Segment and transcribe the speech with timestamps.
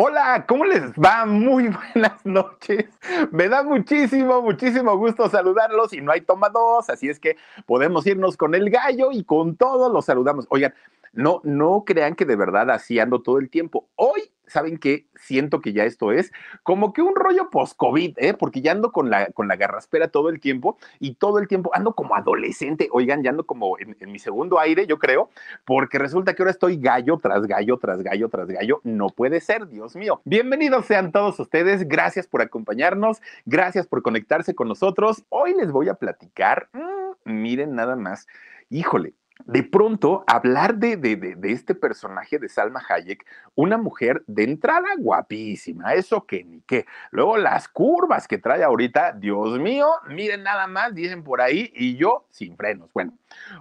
[0.00, 1.26] Hola, ¿cómo les va?
[1.26, 2.84] Muy buenas noches.
[3.32, 7.36] Me da muchísimo, muchísimo gusto saludarlos y no hay toma dos, así es que
[7.66, 10.46] podemos irnos con el gallo y con todo los saludamos.
[10.50, 10.72] Oigan,
[11.12, 13.88] no, no crean que de verdad así ando todo el tiempo.
[13.96, 15.07] Hoy, ¿saben qué?
[15.28, 18.32] Siento que ya esto es como que un rollo post-COVID, ¿eh?
[18.32, 21.70] Porque ya ando con la, con la garraspera todo el tiempo y todo el tiempo
[21.74, 22.88] ando como adolescente.
[22.92, 25.28] Oigan, ya ando como en, mi segundo aire, yo creo,
[25.66, 28.80] porque resulta que ahora estoy gallo tras gallo, tras gallo, tras gallo.
[28.84, 30.22] No puede ser, Dios mío.
[30.24, 31.86] Bienvenidos sean todos ustedes.
[31.86, 33.20] Gracias por acompañarnos.
[33.44, 35.24] Gracias por conectarse con nosotros.
[35.28, 38.26] Hoy les voy a platicar, mmm, miren nada más.
[38.70, 39.12] Híjole,
[39.46, 44.44] de pronto hablar de, de, de, de, este personaje de Salma Hayek, una mujer de
[44.44, 46.86] entrada guapísima, eso que ni qué.
[47.10, 51.96] Luego las curvas que trae ahorita, Dios mío, miren nada más, dicen por ahí, y
[51.96, 52.92] yo sin frenos.
[52.92, 53.14] Bueno,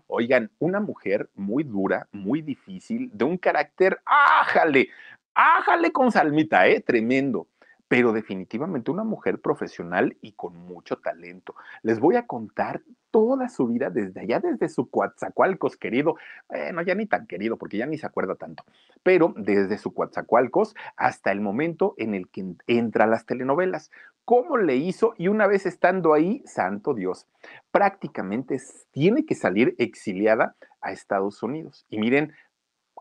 [0.08, 4.89] oigan, una mujer muy dura, muy difícil, de un carácter, ájale,
[5.34, 6.81] ájale con Salmita, ¿eh?
[6.81, 7.47] Tremendo
[7.88, 11.56] pero definitivamente una mujer profesional y con mucho talento.
[11.84, 12.81] Les voy a contar
[13.12, 16.18] toda su vida desde allá, desde su Coatzacoalcos querido,
[16.50, 18.64] bueno, ya ni tan querido porque ya ni se acuerda tanto,
[19.03, 23.92] pero desde su Coatzacoalcos hasta el momento en el que entra las telenovelas.
[24.26, 25.14] ¿Cómo le hizo?
[25.18, 27.28] Y una vez estando ahí, santo Dios,
[27.72, 28.62] prácticamente
[28.92, 31.86] tiene que salir exiliada a Estados Unidos.
[31.90, 32.34] Y miren,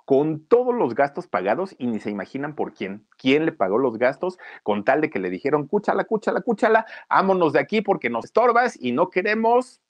[0.06, 3.04] con todos los gastos pagados y ni se imaginan por quién.
[3.18, 4.38] ¿Quién le pagó los gastos?
[4.62, 8.78] Con tal de que le dijeron, cúchala, cúchala, cúchala, vámonos de aquí porque nos estorbas
[8.80, 9.82] y no queremos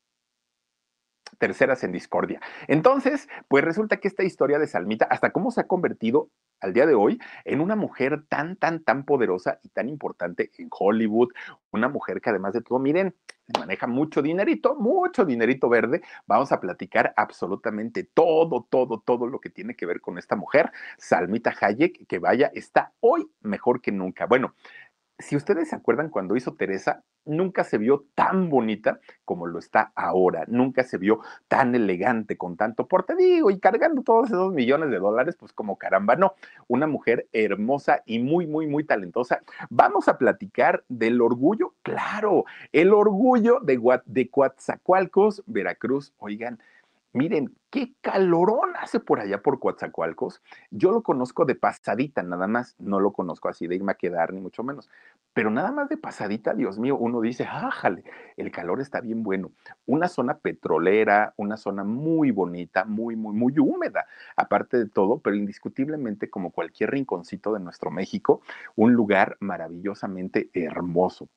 [1.38, 2.40] terceras en discordia.
[2.68, 6.86] Entonces, pues resulta que esta historia de Salmita, hasta cómo se ha convertido al día
[6.86, 11.32] de hoy en una mujer tan, tan, tan poderosa y tan importante en Hollywood,
[11.70, 13.14] una mujer que además de todo, miren,
[13.58, 16.02] maneja mucho dinerito, mucho dinerito verde.
[16.26, 20.72] Vamos a platicar absolutamente todo, todo, todo lo que tiene que ver con esta mujer,
[20.98, 24.26] Salmita Hayek, que vaya, está hoy mejor que nunca.
[24.26, 24.54] Bueno,
[25.18, 29.92] si ustedes se acuerdan cuando hizo Teresa, nunca se vio tan bonita como lo está
[29.94, 34.90] ahora, nunca se vio tan elegante con tanto porte, digo, y cargando todos esos millones
[34.90, 36.34] de dólares, pues como caramba, no,
[36.68, 39.42] una mujer hermosa y muy, muy, muy talentosa.
[39.68, 46.60] Vamos a platicar del orgullo, claro, el orgullo de, de Coatzacoalcos, Veracruz, oigan,
[47.16, 50.42] Miren, qué calorón hace por allá por Coatzacoalcos.
[50.70, 52.76] Yo lo conozco de pasadita, nada más.
[52.78, 54.90] No lo conozco así de irme a quedar, ni mucho menos.
[55.32, 58.04] Pero nada más de pasadita, Dios mío, uno dice, ájale,
[58.36, 59.52] el calor está bien bueno.
[59.86, 64.04] Una zona petrolera, una zona muy bonita, muy, muy, muy húmeda,
[64.36, 68.42] aparte de todo, pero indiscutiblemente como cualquier rinconcito de nuestro México,
[68.74, 71.30] un lugar maravillosamente hermoso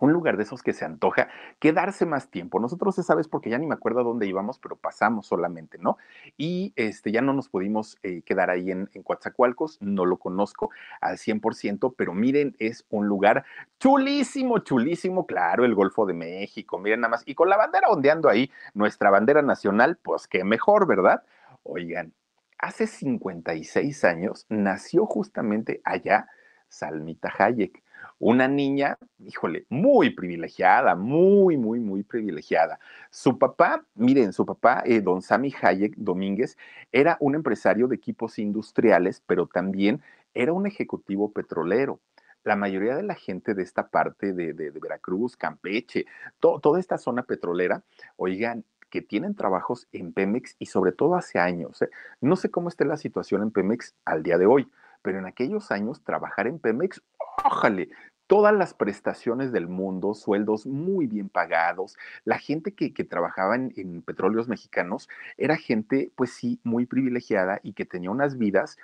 [0.00, 1.28] un lugar de esos que se antoja
[1.58, 2.60] quedarse más tiempo.
[2.60, 5.96] Nosotros esa vez, porque ya ni me acuerdo dónde íbamos, pero pasamos solamente, ¿no?
[6.36, 10.70] Y este, ya no nos pudimos eh, quedar ahí en, en Coatzacoalcos, no lo conozco
[11.00, 13.44] al 100%, pero miren, es un lugar
[13.78, 18.28] chulísimo, chulísimo, claro, el Golfo de México, miren nada más, y con la bandera ondeando
[18.28, 21.22] ahí, nuestra bandera nacional, pues qué mejor, ¿verdad?
[21.62, 22.12] Oigan,
[22.58, 26.28] hace 56 años nació justamente allá
[26.68, 27.82] Salmita Hayek
[28.18, 32.80] una niña, híjole, muy privilegiada, muy, muy, muy privilegiada.
[33.10, 36.56] Su papá, miren, su papá, eh, don Sammy Hayek Domínguez,
[36.90, 40.02] era un empresario de equipos industriales, pero también
[40.34, 42.00] era un ejecutivo petrolero.
[42.44, 46.06] La mayoría de la gente de esta parte de, de, Veracruz, Campeche,
[46.40, 47.82] to, toda esta zona petrolera,
[48.16, 51.82] oigan, que tienen trabajos en Pemex y sobre todo hace años.
[51.82, 51.90] ¿eh?
[52.20, 54.70] No sé cómo esté la situación en Pemex al día de hoy,
[55.02, 57.02] pero en aquellos años trabajar en Pemex,
[57.44, 57.90] ójale,
[58.28, 61.96] todas las prestaciones del mundo, sueldos muy bien pagados.
[62.24, 65.08] La gente que, trabajaba en, petróleos mexicanos
[65.38, 68.76] era gente, pues sí, muy privilegiada y que tenía unas vidas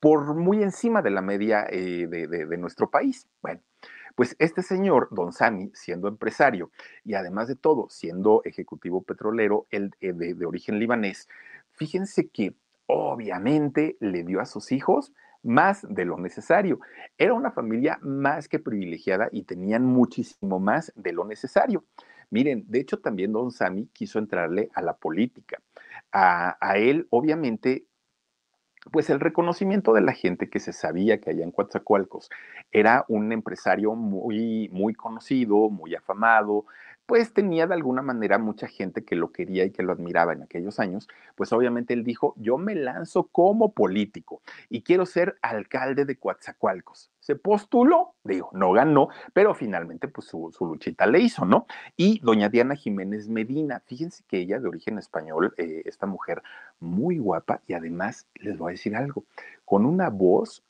[0.00, 3.28] por muy encima de la media eh, de, nuestro país.
[3.42, 3.60] Bueno,
[4.14, 6.70] pues este señor, don Sami, siendo empresario
[7.04, 11.28] y además de todo, siendo ejecutivo petrolero el, eh, de origen libanés,
[11.72, 12.54] fíjense que
[12.86, 15.12] obviamente le dio a sus hijos
[15.46, 16.80] más de lo necesario.
[17.16, 21.84] Era una familia más que privilegiada y tenían muchísimo más de lo necesario.
[22.30, 25.62] Miren, de hecho también don Sami quiso entrarle a la política.
[26.12, 27.86] A, él, obviamente,
[28.90, 32.30] pues el reconocimiento de la gente que se sabía que allá en Coatzacoalcos
[32.72, 36.64] era un empresario muy, muy conocido, muy afamado,
[37.06, 40.42] pues tenía de alguna manera mucha gente que lo quería y que lo admiraba en
[40.42, 46.04] aquellos años, pues obviamente él dijo, yo me lanzo como político y quiero ser alcalde
[46.04, 47.10] de Coatzacoalcos.
[47.20, 51.66] Se postuló, digo, no ganó, pero finalmente pues su, luchita le hizo, ¿no?
[51.96, 56.42] Y doña Diana Jiménez Medina, fíjense que ella de origen español, eh, esta mujer
[56.80, 59.24] muy guapa y además les voy a decir algo,
[59.64, 60.62] con una voz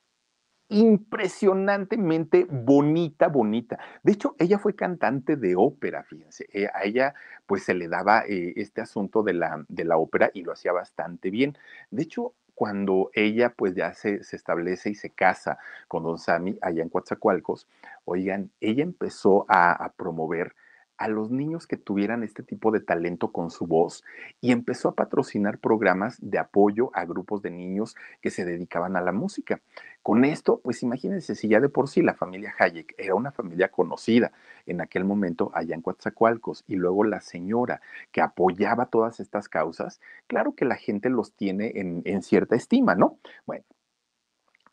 [0.69, 3.79] impresionantemente bonita, bonita.
[4.03, 6.49] De hecho, ella fue cantante de ópera, fíjense.
[6.53, 7.15] Eh, a ella
[7.47, 10.73] pues se le daba eh, este asunto de la, de la ópera y lo hacía
[10.73, 11.57] bastante bien.
[11.91, 15.59] De hecho, cuando ella pues ya se, se, establece y se casa
[15.89, 17.69] con don Sami allá en Coatzacoalcos,
[18.05, 20.55] oigan, ella empezó a, a promover
[20.99, 24.05] a los niños que tuvieran este tipo de talento con su voz
[24.41, 29.01] y empezó a patrocinar programas de apoyo a grupos de niños que se dedicaban a
[29.01, 29.61] la música.
[30.03, 33.69] Con esto, pues imagínense si ya de por sí la familia Hayek era una familia
[33.69, 34.33] conocida
[34.67, 37.81] en aquel momento allá en Coatzacoalcos y luego la señora
[38.13, 42.95] que apoyaba todas estas causas, claro que la gente los tiene en, en cierta estima,
[42.95, 43.19] ¿no?
[43.47, 43.65] Bueno,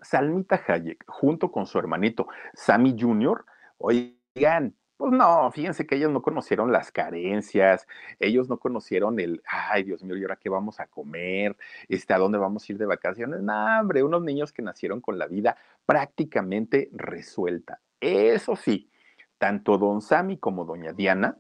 [0.02, 3.46] Salmita Hayek junto con su hermanito Sammy Jr.,
[3.78, 7.86] oigan, pues no, fíjense que ellos no conocieron las carencias,
[8.22, 11.58] ellos no conocieron el, ay Dios mío, ¿y ahora qué vamos a comer?
[11.90, 13.42] Este, ¿A dónde vamos a ir de vacaciones?
[13.42, 17.82] No, hombre, unos niños que nacieron con la vida prácticamente resuelta.
[18.00, 18.90] Eso sí,
[19.38, 21.38] tanto don Sami como doña Diana,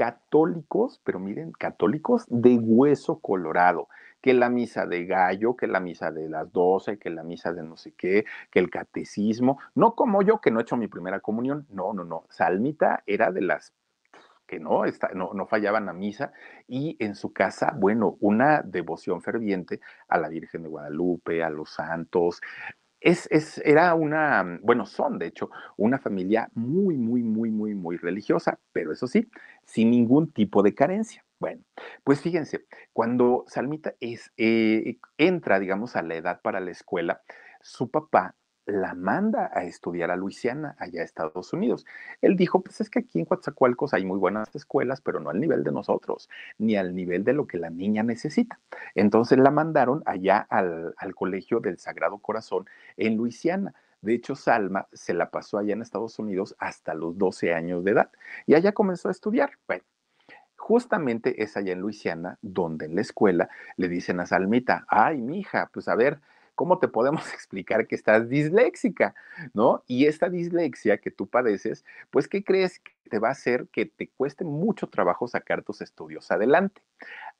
[0.00, 3.88] católicos, pero miren, católicos de hueso colorado
[4.22, 7.62] que la misa de gallo, que la misa de las doce, que la misa de
[7.62, 11.20] no sé qué, que el catecismo, no como yo que no he hecho mi primera
[11.20, 13.74] comunión, no, no, no, Salmita era de las
[14.46, 16.32] que no, no, no fallaban a misa
[16.66, 21.68] y en su casa, bueno, una devoción ferviente a la Virgen de Guadalupe, a los
[21.74, 22.40] santos,
[23.00, 27.96] es, es, era una, bueno, son de hecho una familia muy, muy, muy, muy, muy
[27.96, 29.28] religiosa, pero eso sí,
[29.70, 31.24] sin ningún tipo de carencia.
[31.38, 31.62] Bueno,
[32.04, 37.22] pues fíjense, cuando Salmita es, eh, entra, digamos, a la edad para la escuela,
[37.62, 38.34] su papá
[38.66, 41.86] la manda a estudiar a Luisiana, allá a Estados Unidos.
[42.20, 45.40] Él dijo, pues es que aquí en Coatzacoalcos hay muy buenas escuelas, pero no al
[45.40, 46.28] nivel de nosotros,
[46.58, 48.60] ni al nivel de lo que la niña necesita.
[48.94, 53.74] Entonces la mandaron allá al, al Colegio del Sagrado Corazón en Luisiana.
[54.02, 57.92] De hecho, Salma se la pasó allá en Estados Unidos hasta los 12 años de
[57.92, 58.10] edad
[58.46, 59.52] y allá comenzó a estudiar.
[59.66, 59.84] Bueno,
[60.56, 65.70] justamente es allá en Luisiana donde en la escuela le dicen a Salmita, ay, mija,
[65.72, 66.20] pues a ver,
[66.54, 69.14] ¿cómo te podemos explicar que estás disléxica?
[69.54, 69.82] ¿No?
[69.86, 73.86] Y esta dislexia que tú padeces, pues, ¿qué crees que te va a hacer que
[73.86, 76.82] te cueste mucho trabajo sacar tus estudios adelante?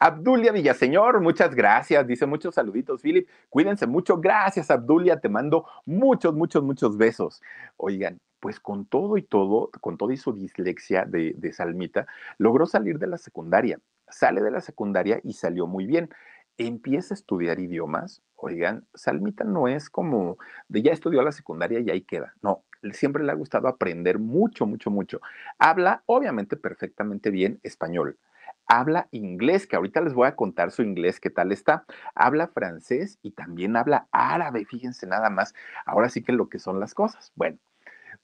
[0.02, 2.06] Abdulia Villaseñor, muchas gracias.
[2.06, 3.28] Dice muchos saluditos, Philip.
[3.50, 4.16] Cuídense mucho.
[4.18, 5.20] Gracias, Abdulia.
[5.20, 7.42] Te mando muchos, muchos, muchos besos.
[7.76, 12.06] Oigan, pues con todo y todo, con toda y su dislexia de, Salmita,
[12.38, 13.78] logró salir de la secundaria.
[14.08, 16.08] Sale de la secundaria y salió muy bien.
[16.56, 18.22] Empieza a estudiar idiomas.
[18.36, 20.38] Oigan, Salmita no es como
[20.68, 22.32] de ya estudió la secundaria y ahí queda.
[22.40, 25.20] No, siempre le ha gustado aprender mucho, mucho, mucho.
[25.58, 28.16] Habla, obviamente, perfectamente bien español
[28.70, 31.84] habla inglés, que ahorita les voy a contar su inglés, qué tal está.
[32.14, 35.54] Habla francés y también habla árabe, fíjense nada más.
[35.84, 37.32] Ahora sí que lo que son las cosas.
[37.34, 37.58] Bueno,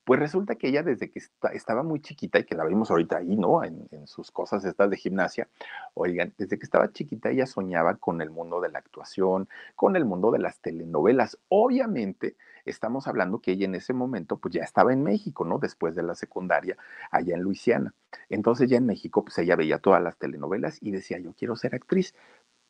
[0.04, 1.20] pues resulta que ella desde que
[1.52, 3.64] estaba muy chiquita y que la vimos ahorita ahí, ¿no?
[3.64, 5.48] En, sus cosas estas de gimnasia,
[5.94, 10.04] oigan, desde que estaba chiquita ella soñaba con el mundo de la actuación, con el
[10.04, 11.38] mundo de las telenovelas.
[11.48, 12.36] Obviamente
[12.66, 15.58] estamos hablando que ella en ese momento pues ya estaba en México, ¿no?
[15.58, 16.76] Después de la secundaria,
[17.10, 17.94] allá en Luisiana.
[18.28, 21.74] Entonces ya en México pues ella veía todas las telenovelas y decía, yo quiero ser
[21.74, 22.14] actriz,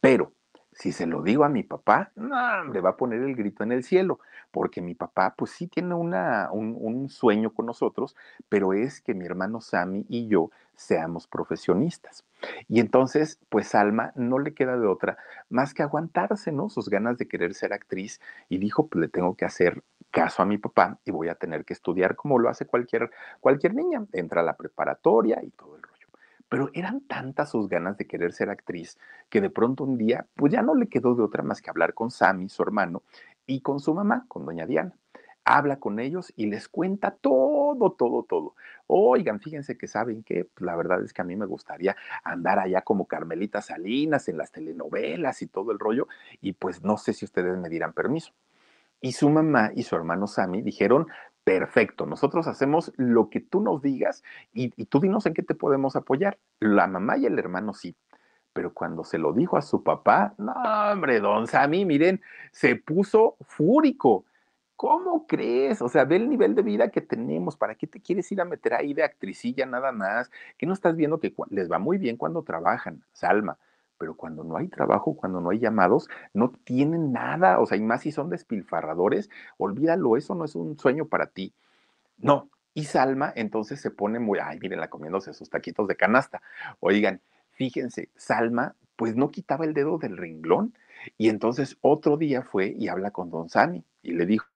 [0.01, 0.33] pero
[0.73, 3.73] si se lo digo a mi papá, no, le va a poner el grito en
[3.73, 8.15] el cielo, porque mi papá, pues sí tiene una, un, un, sueño con nosotros,
[8.49, 12.25] pero es que mi hermano Sammy y yo seamos profesionistas.
[12.69, 15.17] Y entonces, pues Alma no le queda de otra
[15.49, 16.69] más que aguantarse, ¿no?
[16.69, 20.47] Sus ganas de querer ser actriz y dijo, pues le tengo que hacer caso a
[20.47, 24.05] mi papá y voy a tener que estudiar como lo hace cualquier, cualquier niña.
[24.13, 26.07] Entra a la preparatoria y todo el rollo.
[26.49, 30.53] Pero eran tantas sus ganas de querer ser actriz que de pronto un día, pues
[30.53, 33.03] ya no le quedó de otra más que hablar con Sammy, su hermano,
[33.47, 34.93] y con su mamá, con doña Diana
[35.47, 38.55] habla con ellos y les cuenta todo, todo, todo.
[38.89, 42.59] Oigan, fíjense que saben que pues, la verdad es que a mí me gustaría andar
[42.59, 46.09] allá como Carmelita Salinas en las telenovelas y todo el rollo,
[46.41, 48.33] y pues no sé si ustedes me dirán permiso.
[49.01, 51.07] Y su mamá y su hermano Sammy dijeron,
[51.45, 55.95] perfecto, nosotros hacemos lo que tú nos digas y, tú dinos en qué te podemos
[55.95, 56.39] apoyar.
[56.59, 57.95] La mamá y el hermano sí,
[58.53, 60.53] pero cuando se lo dijo a su papá, no,
[60.91, 64.25] hombre, don Sammy, miren, se puso fúrico
[64.77, 65.81] ¿Cómo crees?
[65.81, 67.57] O sea, ve el nivel de vida que tenemos.
[67.57, 70.31] ¿Para qué te quieres ir a meter ahí de actricilla nada más?
[70.59, 73.59] Que no estás viendo que les va muy bien cuando trabajan, Salma.
[73.99, 77.59] Pero cuando no hay trabajo, cuando no hay llamados, no tienen nada.
[77.61, 81.55] O sea, y más si son despilfarradores, olvídalo, eso no es un sueño para ti.
[82.19, 82.51] No.
[82.75, 86.43] Y Salma entonces se pone muy, ay, la comiéndose sus taquitos de canasta.
[86.81, 90.75] Oigan, fíjense, Salma pues no quitaba el dedo del renglón.
[91.17, 94.47] Y entonces otro día fue y habla con don Sani y le dijo,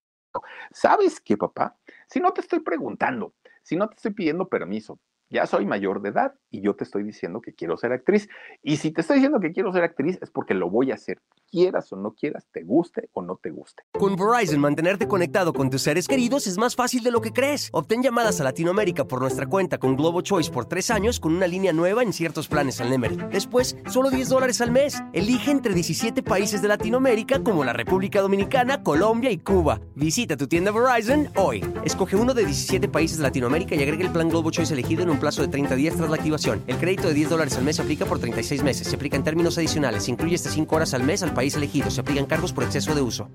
[0.72, 1.76] ¿Sabes qué, papá?
[2.08, 6.10] Si no te estoy preguntando, si no te estoy pidiendo permiso, ya soy mayor de
[6.10, 8.28] edad y yo te estoy diciendo que quiero ser actriz.
[8.62, 11.21] Y si te estoy diciendo que quiero ser actriz es porque lo voy a hacer
[11.50, 13.83] quieras o no quieras, te guste o no te guste.
[13.92, 17.71] Con Verizon, mantenerte conectado con tus seres queridos es más fácil de lo que crees.
[17.73, 21.47] Obtén llamadas a Latinoamérica por nuestra cuenta con Globo Choice por tres años con una
[21.47, 23.16] línea nueva en ciertos planes al Nemery.
[23.33, 25.02] Después, solo 10 dólares al mes.
[25.12, 29.80] Elige entre 17 países de Latinoamérica como la República Dominicana, Colombia y Cuba.
[29.97, 31.64] Visita tu tienda Verizon hoy.
[31.85, 35.11] Escoge uno de 17 países de Latinoamérica y agrega el plan Globo Choice elegido en
[35.11, 36.39] un plazo de 30 días tras la activación.
[36.49, 38.87] El crédito de 10 dólares al mes se aplica por 36 meses.
[38.87, 40.04] Se aplica en términos adicionales.
[40.04, 41.90] Se incluye hasta 5 horas al mes al país elegido.
[41.90, 43.28] Se aplican cargos por exceso de uso.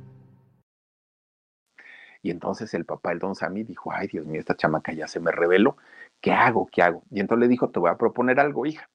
[2.24, 5.20] Y entonces el papá, el don Sammy, dijo, ay Dios mío, esta chamaca ya se
[5.20, 5.78] me reveló,
[6.20, 6.66] ¿qué hago?
[6.66, 7.04] ¿Qué hago?
[7.12, 8.90] Y entonces le dijo, te voy a proponer algo, hija.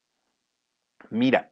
[1.11, 1.50] Mira,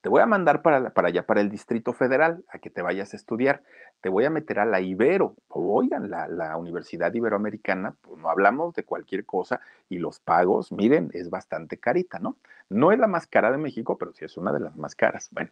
[0.00, 3.16] te voy a mandar para, allá, para el Distrito Federal, a que te vayas a
[3.16, 3.62] estudiar.
[4.00, 5.34] Te voy a meter a la Ibero.
[5.48, 11.10] Oigan, la, la Universidad Iberoamericana, pues no hablamos de cualquier cosa y los pagos, miren,
[11.14, 12.36] es bastante carita, ¿no?
[12.68, 15.30] No es la más cara de México, pero sí es una de las más caras.
[15.32, 15.50] Bueno,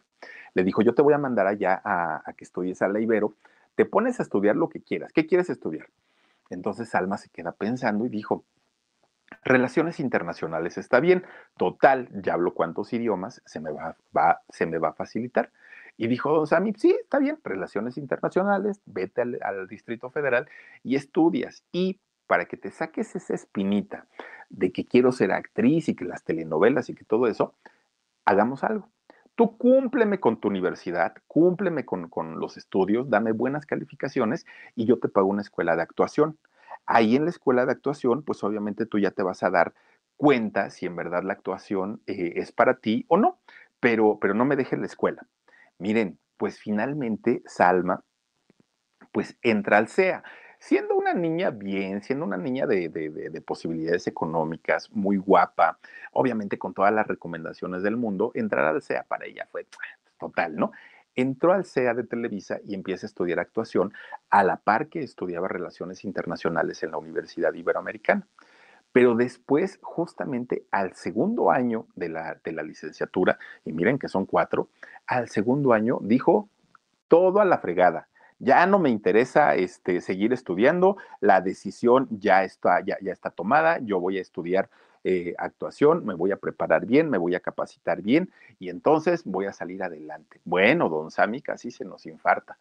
[0.53, 3.33] le dijo, yo te voy a mandar allá a, a que estudies a la Ibero.
[3.75, 5.11] Te pones a estudiar lo que quieras.
[5.11, 5.87] ¿Qué quieres estudiar?
[6.49, 8.45] Entonces Alma se queda pensando y dijo,
[9.43, 11.25] Relaciones internacionales está bien,
[11.57, 15.51] total, ya hablo cuántos idiomas, se me va, se me va a facilitar.
[15.97, 20.47] Y dijo don Sammy, sí, está bien, relaciones internacionales, vete al, Distrito Federal
[20.83, 21.63] y estudias.
[21.71, 24.05] Y para que te saques esa espinita
[24.49, 27.55] de que quiero ser actriz y que las telenovelas y que todo eso,
[28.25, 28.89] hagamos algo.
[29.35, 35.09] Tú cúmpleme con tu universidad, cúmpleme con los estudios, dame buenas calificaciones y yo te
[35.09, 36.37] pago una escuela de actuación.
[36.87, 39.73] Ahí en la escuela de actuación, pues obviamente tú ya te vas a dar
[40.15, 43.39] cuenta si en verdad la actuación eh, es para ti o no,
[43.79, 45.27] pero, pero no me dejes la escuela.
[45.77, 48.03] Miren, pues finalmente Salma,
[49.11, 50.23] pues entra al CEA.
[50.59, 55.77] Siendo una niña bien, siendo una niña de, de, de, de, posibilidades económicas, muy guapa,
[56.13, 59.67] obviamente con todas las recomendaciones del mundo, entrar al CEA para ella fue
[60.19, 60.71] total, ¿no?
[61.17, 63.91] Entró al CEA de Televisa y empieza a estudiar actuación
[64.29, 68.25] a la par que estudiaba relaciones internacionales en la Universidad Iberoamericana.
[68.93, 74.25] Pero después, justamente al segundo año de la, de la licenciatura, y miren que son
[74.25, 74.69] cuatro,
[75.07, 76.49] al segundo año dijo
[77.07, 78.07] todo a la fregada.
[78.39, 83.79] Ya no me interesa este, seguir estudiando, la decisión ya está, ya, ya está tomada,
[83.79, 84.69] yo voy a estudiar
[85.09, 89.45] eh, actuación, me voy a preparar bien, me voy a capacitar bien y entonces voy
[89.45, 90.41] a salir adelante.
[90.43, 92.57] Bueno, don Sami casi se nos infarta.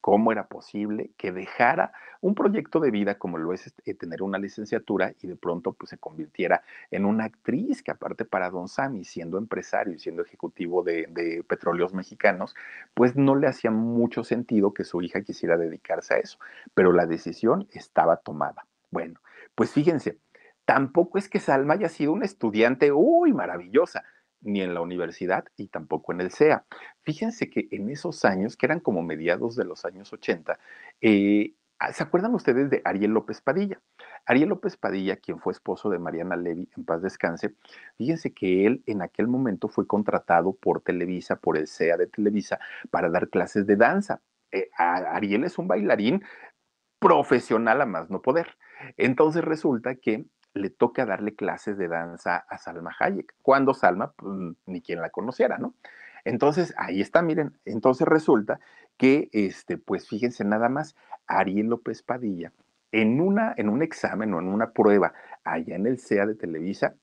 [0.00, 1.90] ¿Cómo era posible que dejara
[2.20, 5.90] un proyecto de vida como lo es este, tener una licenciatura y de pronto pues,
[5.90, 6.62] se convirtiera
[6.92, 11.42] en una actriz que aparte para don Sami, siendo empresario y siendo ejecutivo de, de
[11.42, 12.54] petróleos mexicanos,
[12.94, 16.38] pues no le hacía mucho sentido que su hija quisiera dedicarse a eso,
[16.74, 18.66] pero la decisión estaba tomada.
[18.92, 19.20] Bueno,
[19.56, 20.16] pues fíjense,
[20.68, 24.04] tampoco es que Salma haya sido una estudiante, uy, maravillosa,
[24.42, 26.66] ni en la universidad y tampoco en el CEA.
[27.04, 30.58] Fíjense que en esos años, que eran como mediados de los años 80,
[31.00, 33.80] eh, ah, ¿se acuerdan ustedes de Ariel López Padilla?
[34.26, 37.54] Ariel López Padilla, quien fue esposo de Mariana Levy, en paz descanse,
[37.96, 42.60] fíjense que él en aquel momento fue contratado por Televisa, por el CEA de Televisa,
[42.90, 44.20] para dar clases de danza.
[44.52, 46.22] Eh, Ariel es un bailarín
[46.98, 48.58] profesional a más no poder.
[48.98, 50.26] Entonces resulta que
[50.58, 55.10] le toca darle clases de danza a Salma Hayek, cuando Salma, pues, ni quien la
[55.10, 55.74] conociera, ¿no?
[56.24, 58.60] Entonces, ahí está, miren, entonces resulta
[58.96, 60.96] que, este, pues fíjense nada más,
[61.26, 62.52] Ariel López Padilla,
[62.92, 65.12] en, una, en un examen o en una prueba
[65.44, 66.94] allá en el CEA de Televisa,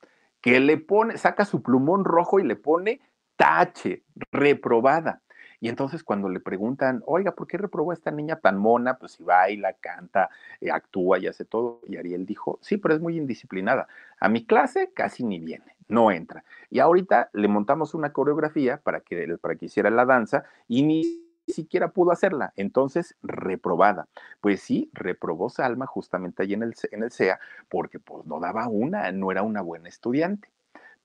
[0.42, 3.02] que le pone, saca su plumón rojo y le pone
[3.36, 5.22] tache, reprobada.
[5.60, 8.98] Y entonces cuando le preguntan, oiga, ¿por qué reprobó a esta niña tan mona?
[8.98, 10.30] Pues si baila, canta,
[10.62, 11.82] eh, actúa y hace todo.
[11.88, 13.88] Y Ariel dijo, sí, pero es muy indisciplinada.
[14.20, 16.44] A mi clase casi ni viene, no entra.
[16.70, 21.26] Y ahorita le montamos una coreografía para que, para que hiciera la danza y ni
[21.48, 24.08] siquiera pudo hacerla, entonces reprobada.
[24.42, 28.68] Pues sí, reprobó Salma justamente allí en el, en el CEA porque pues no daba
[28.68, 30.50] una, no era una buena estudiante.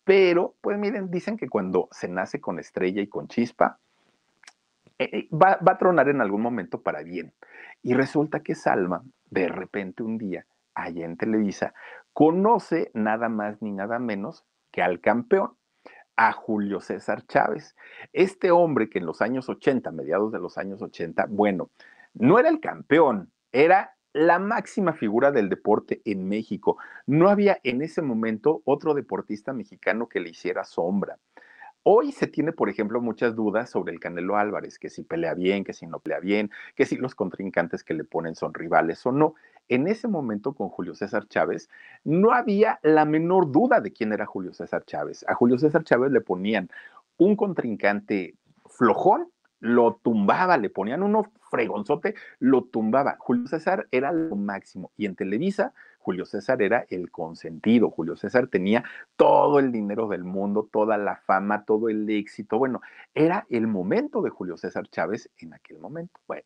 [0.04, 3.78] Pero, pues miren, dicen que cuando se nace con estrella y con chispa,
[5.32, 7.32] va, va, a tronar en algún momento para bien.
[7.82, 11.74] Y resulta que Salma, de repente un día, allá en Televisa,
[12.12, 15.56] conoce nada más ni nada menos que al campeón,
[16.16, 17.74] a Julio César Chávez.
[18.12, 21.70] Este hombre que en los años 80, mediados de los años 80, bueno,
[22.12, 26.76] no era el campeón, era la máxima figura del deporte en México.
[27.06, 31.18] No había en ese momento otro deportista mexicano que le hiciera sombra.
[31.82, 35.64] Hoy se tiene, por ejemplo, muchas dudas sobre el Canelo Álvarez, que si pelea bien,
[35.64, 39.12] que si no pelea bien, que si los contrincantes que le ponen son rivales o
[39.12, 39.34] no.
[39.68, 41.70] En ese momento con Julio César Chávez
[42.04, 45.24] no había la menor duda de quién era Julio César Chávez.
[45.26, 46.68] A Julio César Chávez le ponían
[47.16, 48.34] un contrincante
[48.66, 49.28] flojón,
[49.60, 53.16] lo tumbaba, le ponían uno fregonzote, lo tumbaba.
[53.18, 54.90] Julio César era lo máximo.
[54.96, 58.84] Y en Televisa Julio César era el consentido, Julio César tenía
[59.16, 62.58] todo el dinero del mundo, toda la fama, todo el éxito.
[62.58, 62.80] Bueno,
[63.14, 66.18] era el momento de Julio César Chávez en aquel momento.
[66.26, 66.44] Bueno,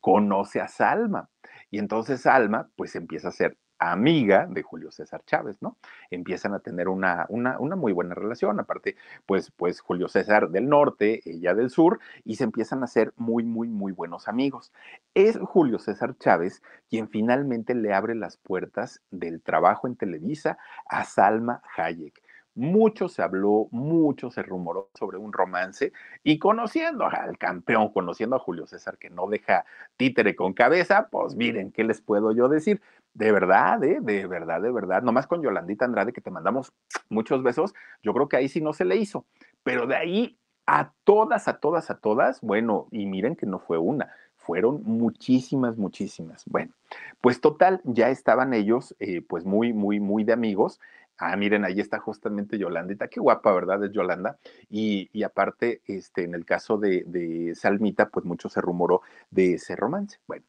[0.00, 1.30] conoce a Salma
[1.70, 5.76] y entonces Salma pues empieza a ser amiga de Julio César Chávez, ¿no?
[6.10, 11.20] Empiezan a tener una, una, muy buena relación, aparte, pues, pues Julio César del norte,
[11.24, 14.72] ella del sur, y se empiezan a ser muy, muy, muy buenos amigos.
[15.14, 21.04] Es Julio César Chávez quien finalmente le abre las puertas del trabajo en Televisa a
[21.04, 22.22] Salma Hayek
[22.58, 25.92] mucho se habló, mucho se rumoró sobre un romance
[26.24, 29.64] y conociendo al campeón, conociendo a Julio César que no deja
[29.96, 32.82] títere con cabeza, pues miren, ¿qué les puedo yo decir?
[33.14, 33.98] De verdad, ¿eh?
[34.00, 36.72] de verdad, de verdad, nomás con Yolandita Andrade que te mandamos
[37.08, 39.26] muchos besos, yo creo que ahí sí no se le hizo,
[39.62, 43.78] pero de ahí a todas, a todas, a todas, bueno, y miren que no fue
[43.78, 46.44] una, fueron muchísimas, muchísimas.
[46.46, 46.74] Bueno,
[47.20, 50.78] pues total, ya estaban ellos, eh, pues muy, muy, muy de amigos,
[51.20, 53.82] Ah, miren, ahí está justamente Yolandita, qué guapa, ¿verdad?
[53.84, 54.38] Es Yolanda.
[54.70, 59.54] Y, y aparte, este, en el caso de, de, Salmita, pues mucho se rumoró de
[59.54, 60.20] ese romance.
[60.28, 60.44] Bueno,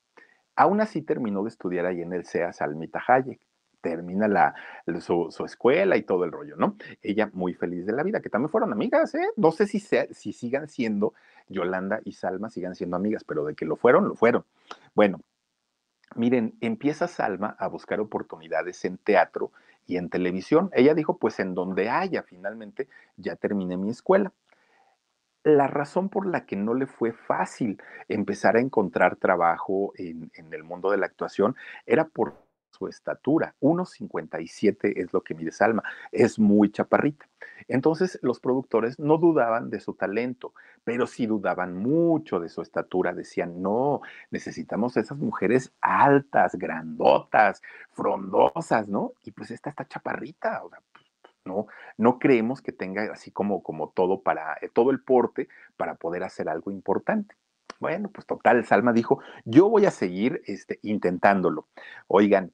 [0.60, 3.40] aún así terminó de estudiar ahí en el CEA Salmita Hayek.
[3.80, 4.56] Termina la,
[5.00, 6.76] su, escuela y todo el rollo, ¿no?
[7.02, 9.26] Ella muy feliz de la vida, que también fueron amigas, ¿eh?
[9.38, 11.14] No sé si, si sigan siendo,
[11.48, 14.44] Yolanda y Salma sigan siendo amigas, pero de que lo fueron, lo fueron.
[14.96, 15.22] Bueno,
[16.16, 19.54] miren, empieza Salma a buscar oportunidades en teatro
[19.88, 20.70] y en televisión.
[20.74, 24.34] Ella dijo, pues en donde haya, finalmente ya terminé mi escuela.
[25.44, 30.64] La razón por la que no le fue fácil empezar a encontrar trabajo en, el
[30.64, 32.36] mundo de la actuación era por
[32.72, 33.56] su estatura.
[33.62, 37.26] 1,57 es lo que mide Salma, es muy chaparrita.
[37.70, 43.14] Entonces los productores no dudaban de su talento, pero sí dudaban mucho de su estatura.
[43.14, 49.14] Decían, no, necesitamos esas mujeres altas, grandotas, frondosas, ¿no?
[49.24, 51.09] Y pues esta está chaparrita, o sea, pues,
[51.50, 55.96] no, no creemos que tenga así como, como todo para, eh, todo el porte para
[55.96, 57.36] poder hacer algo importante.
[57.80, 61.68] Bueno, pues total, Salma dijo, yo voy a seguir este, intentándolo.
[62.08, 62.52] Oigan,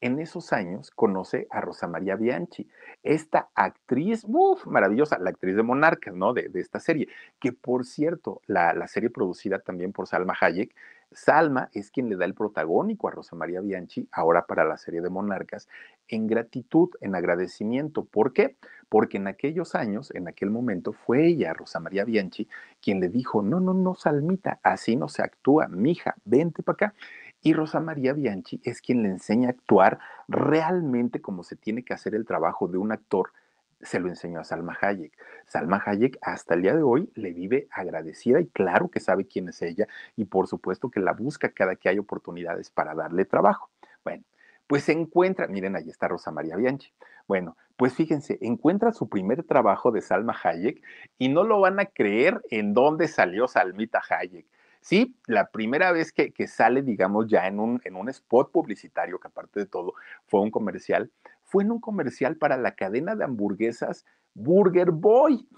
[0.00, 2.68] en esos años conoce a Rosa María Bianchi,
[3.02, 6.32] esta actriz, uff, maravillosa, la actriz de Monarcas, ¿no?
[6.32, 7.08] De, de esta serie,
[7.38, 10.74] que por cierto, la, la, serie producida también por Salma Hayek,
[11.12, 15.00] Salma es quien le da el protagónico a Rosa María Bianchi, ahora para la serie
[15.00, 15.68] de Monarcas,
[16.08, 18.04] en gratitud, en agradecimiento.
[18.04, 18.56] ¿Por qué?
[18.88, 22.48] Porque en aquellos años, en aquel momento, fue ella, Rosa María Bianchi,
[22.80, 26.94] quien le dijo, no, no, no, Salmita, así no se actúa, mija, vente para acá.
[27.42, 29.98] Y Rosa María Bianchi es quien le enseña a actuar
[30.28, 33.32] realmente como se tiene que hacer el trabajo de un actor.
[33.80, 35.12] Se lo enseñó a Salma Hayek.
[35.46, 39.48] Salma Hayek hasta el día de hoy le vive agradecida y claro que sabe quién
[39.48, 43.70] es ella y por supuesto que la busca cada que hay oportunidades para darle trabajo.
[44.04, 44.22] Bueno,
[44.66, 46.92] pues se encuentra, miren, ahí está Rosa María Bianchi.
[47.26, 50.82] Bueno, pues fíjense, encuentra su primer trabajo de Salma Hayek
[51.16, 54.44] y no lo van a creer en dónde salió Salmita Hayek.
[54.80, 59.28] Sí, la primera vez que, sale, digamos, ya en un, en un spot publicitario, que
[59.28, 59.94] aparte de todo
[60.26, 61.10] fue un comercial,
[61.44, 65.48] fue en un comercial para la cadena de hamburguesas Burger Boy.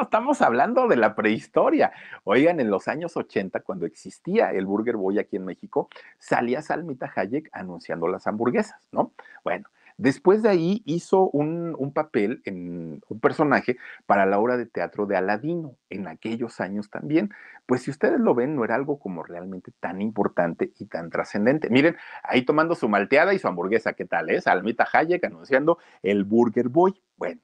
[0.00, 1.92] estamos hablando de la prehistoria.
[2.24, 7.12] Oigan, en los años 80, cuando existía el Burger Boy aquí en México, salía Salmita
[7.14, 9.12] Hayek anunciando las hamburguesas, ¿no?
[9.44, 13.76] Bueno, Después de ahí hizo un, papel en un personaje
[14.06, 17.30] para la obra de teatro de Aladino, en aquellos años también.
[17.66, 21.70] Pues si ustedes lo ven, no era algo como realmente tan importante y tan trascendente.
[21.70, 24.48] Miren, ahí tomando su malteada y su hamburguesa, ¿qué tal es?
[24.48, 27.00] Almita Hayek anunciando el Burger Boy.
[27.16, 27.40] Bueno,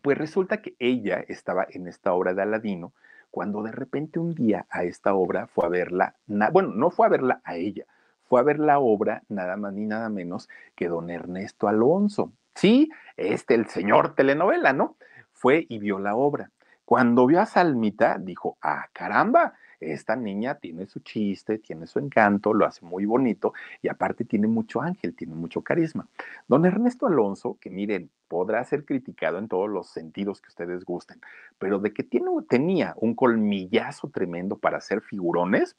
[0.00, 2.92] pues resulta que ella estaba en esta obra de Aladino
[3.32, 6.16] cuando de repente un día a esta obra fue a verla,
[6.52, 7.86] bueno, no fue a verla a ella,
[8.32, 12.32] fue a ver la obra nada más ni nada menos que don Ernesto Alonso.
[12.54, 14.96] Sí, este, el señor telenovela, ¿no?
[15.34, 16.50] Fue y vio la obra.
[16.86, 22.54] Cuando vio a Salmita, dijo, ah, caramba, esta niña tiene su chiste, tiene su encanto,
[22.54, 26.08] lo hace muy bonito y aparte tiene mucho ángel, tiene mucho carisma.
[26.48, 31.20] Don Ernesto Alonso, que miren, podrá ser criticado en todos los sentidos que ustedes gusten,
[31.58, 35.76] pero de que tiene, tenía un colmillazo tremendo para hacer figurones,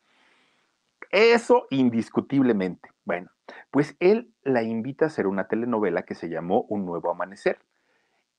[1.14, 2.90] eso indiscutiblemente.
[3.06, 3.30] Bueno,
[3.70, 7.60] pues él la invita a hacer una telenovela que se llamó Un Nuevo Amanecer.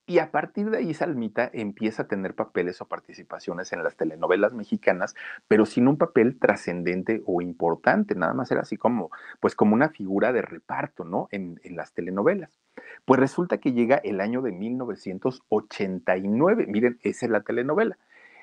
[0.07, 4.53] Y a partir de ahí Salmita empieza a tener papeles o participaciones en las telenovelas
[4.53, 5.15] mexicanas,
[5.49, 9.11] pero sin un papel trascendente o importante, nada más era así como,
[9.41, 11.29] pues como una figura de reparto, ¿no?
[11.31, 12.59] En, en las telenovelas.
[13.05, 17.99] Pues resulta que llega el año de 1989, miren, esa es la telenovela.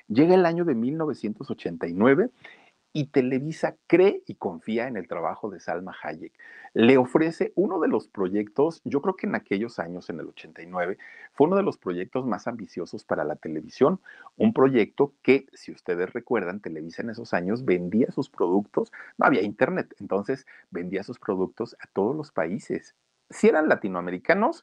[0.08, 2.30] Llega el año de 1989
[2.92, 6.32] y Televisa cree y confía en el trabajo de Salma Hayek.
[6.74, 10.98] Le ofrece uno de los proyectos, yo creo que en aquellos años, en el 89,
[11.32, 14.00] fue uno de los proyectos más ambiciosos para la televisión.
[14.36, 19.42] Un proyecto que, si ustedes recuerdan, Televisa en esos años vendía sus productos, no había
[19.42, 22.94] internet, entonces vendía sus productos a todos los países.
[23.30, 24.62] Si eran latinoamericanos,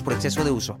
[0.00, 0.78] por exceso de uso.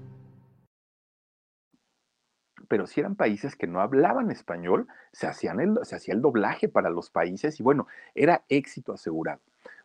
[2.68, 6.88] Pero si eran países que no hablaban español, se, hacían se hacía el doblaje para
[6.88, 9.40] los países y bueno, era éxito asegurado.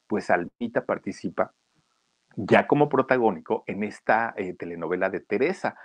[0.08, 1.52] Pues Almita participa
[2.38, 5.76] ya como protagónico en esta eh, telenovela de Teresa,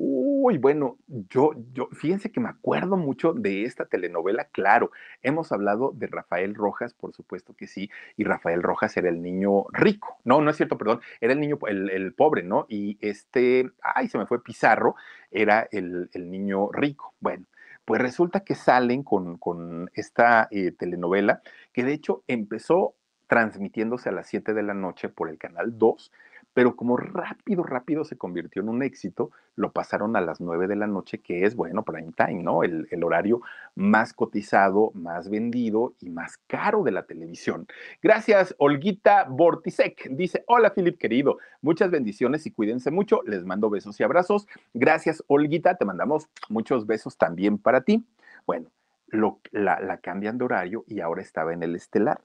[0.00, 4.92] Uy, bueno, yo, yo, fíjense que me acuerdo mucho de esta telenovela, claro,
[5.24, 9.64] hemos hablado de Rafael Rojas, por supuesto que sí, y Rafael Rojas era el niño
[9.72, 12.64] rico, no, no es cierto, perdón, era el niño, el, pobre, ¿no?
[12.68, 14.94] Y este, ay, se me fue Pizarro,
[15.32, 17.14] era el, niño rico.
[17.18, 17.46] Bueno,
[17.84, 22.94] pues resulta que salen con, esta eh, telenovela, que de hecho empezó
[23.26, 26.12] transmitiéndose a las 7 de la noche por el canal 2
[26.58, 30.74] pero como rápido, rápido se convirtió en un éxito, lo pasaron a las 9 de
[30.74, 32.64] la noche, que es, bueno, prime time, ¿no?
[32.64, 33.42] El, horario
[33.76, 37.68] más cotizado, más vendido y más caro de la televisión.
[38.02, 40.08] Gracias, Olguita Bortisek.
[40.10, 43.22] Dice, hola, Philip, querido, muchas bendiciones y cuídense mucho.
[43.24, 44.48] Les mando besos y abrazos.
[44.74, 48.04] Gracias, Olguita, te mandamos muchos besos también para ti.
[48.48, 48.68] Bueno,
[49.06, 52.20] lo, la cambian de horario y ahora estaba en el estelar.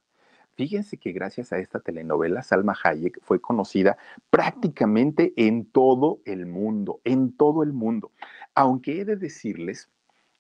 [0.56, 3.98] Fíjense que gracias a esta telenovela, Salma Hayek fue conocida
[4.30, 8.12] prácticamente en todo el mundo, en todo el mundo.
[8.54, 9.90] Aunque he de decirles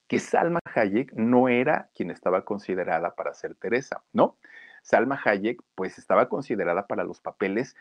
[0.07, 4.37] que Salma Hayek no era quien estaba considerada para ser Teresa, ¿no?
[4.83, 7.75] Salma Hayek pues estaba considerada para los papeles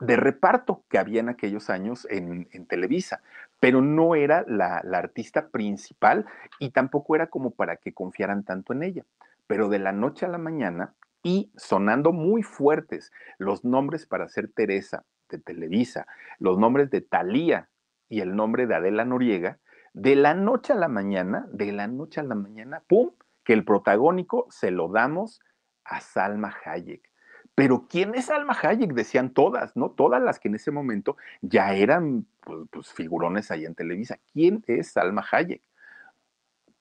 [0.00, 3.22] de reparto que había en aquellos años en, Televisa,
[3.60, 6.24] pero no era la, la artista principal
[6.58, 9.04] y tampoco era como para que confiaran tanto en ella.
[9.46, 14.48] Pero de la noche a la mañana, y sonando muy fuertes los nombres para ser
[14.48, 16.06] Teresa de Televisa,
[16.38, 17.68] los nombres de Talía
[18.08, 19.58] y el nombre de Adela Noriega,
[19.94, 23.10] de la noche a la mañana, de la noche a la mañana, ¡pum!,
[23.44, 25.40] que el protagónico se lo damos
[25.84, 27.10] a Salma Hayek.
[27.54, 28.94] Pero ¿quién es Salma Hayek?
[28.94, 29.90] Decían todas, ¿no?
[29.90, 34.18] Todas las que en ese momento ya eran pues, pues figurones ahí en Televisa.
[34.32, 35.62] ¿Quién es Salma Hayek?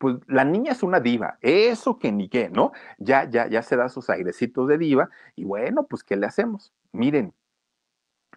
[0.02, 2.72] Pues la niña es una diva, eso que ni qué, ¿no?
[2.98, 6.74] Ya, ya, ya se da sus airecitos de diva y bueno, pues ¿qué le hacemos?
[6.92, 7.36] Miren,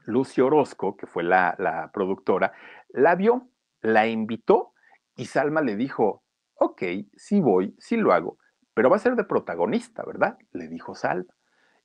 [0.04, 2.52] Lucio Orozco, que fue la, productora,
[2.90, 3.48] la vio,
[3.80, 4.74] la invitó
[5.16, 6.22] y Salma le dijo,
[6.56, 6.82] ok,
[7.16, 8.36] sí voy, sí lo hago,
[8.74, 10.36] pero va a ser de protagonista, ¿verdad?
[10.52, 11.34] Le dijo Salma.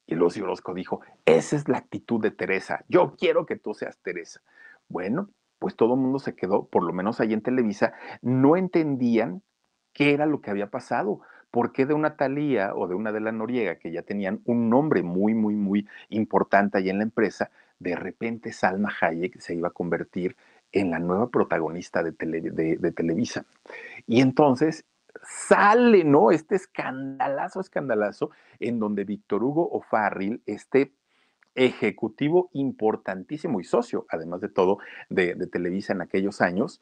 [0.05, 3.97] Y Lucio Orozco dijo, esa es la actitud de Teresa, yo quiero que tú seas
[3.99, 4.41] Teresa.
[4.89, 9.41] Bueno, pues todo el mundo se quedó, por lo menos ahí en Televisa, no entendían
[9.99, 11.19] qué era lo que había pasado.
[11.51, 14.69] ¿Por qué de una Talía o de una de la Noriega, que ya tenían un
[14.69, 19.67] nombre muy, muy, muy importante ahí en la empresa, de repente Salma Hayek se iba
[19.67, 20.37] a convertir
[20.71, 23.43] en la nueva protagonista de, Televisa?
[24.07, 24.85] Y entonces
[25.21, 26.31] sale, ¿no?
[26.31, 28.31] Este escandalazo, escandalazo,
[28.61, 30.93] en donde Víctor Hugo O'Farrill, este
[31.55, 34.77] ejecutivo importantísimo y socio, además de todo,
[35.09, 36.79] de, Televisa en aquellos años,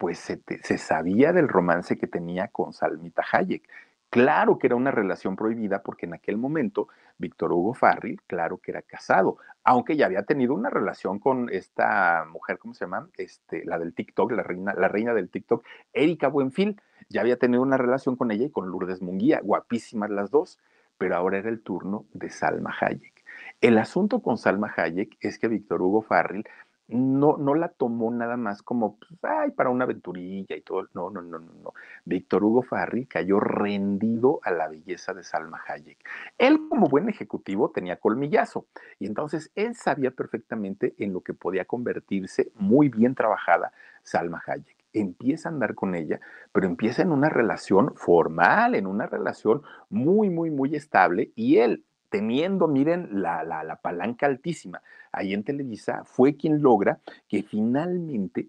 [0.00, 3.68] pues se, se, sabía del romance que tenía con Salmita Hayek.
[4.08, 8.70] Claro que era una relación prohibida porque en aquel momento Víctor Hugo Farril, claro que
[8.70, 13.10] era casado, aunque ya había tenido una relación con esta mujer, ¿cómo se llama?
[13.18, 17.62] Este, la del TikTok, la reina, la reina del TikTok, Erika Buenfil, ya había tenido
[17.62, 20.58] una relación con ella y con Lourdes Munguía, guapísimas las dos,
[20.96, 23.22] pero ahora era el turno de Salma Hayek.
[23.60, 26.46] El asunto con Salma Hayek es que Víctor Hugo Farril
[26.90, 30.88] no, no la tomó nada más como, pues, ay, para una aventurilla y todo.
[30.94, 31.74] No, no, no, no, no.
[32.04, 35.98] Víctor Hugo Farri cayó rendido a la belleza de Salma Hayek.
[36.38, 38.66] Él, como buen ejecutivo, tenía colmillazo.
[38.98, 43.72] Y entonces él sabía perfectamente en lo que podía convertirse muy bien trabajada
[44.02, 44.76] Salma Hayek.
[44.92, 46.20] Empieza a andar con ella,
[46.52, 51.30] pero empieza en una relación formal, en una relación muy, muy, muy estable.
[51.36, 57.00] Y él, teniendo, miren, la, la, la palanca altísima ahí en Televisa, fue quien logra
[57.28, 58.48] que finalmente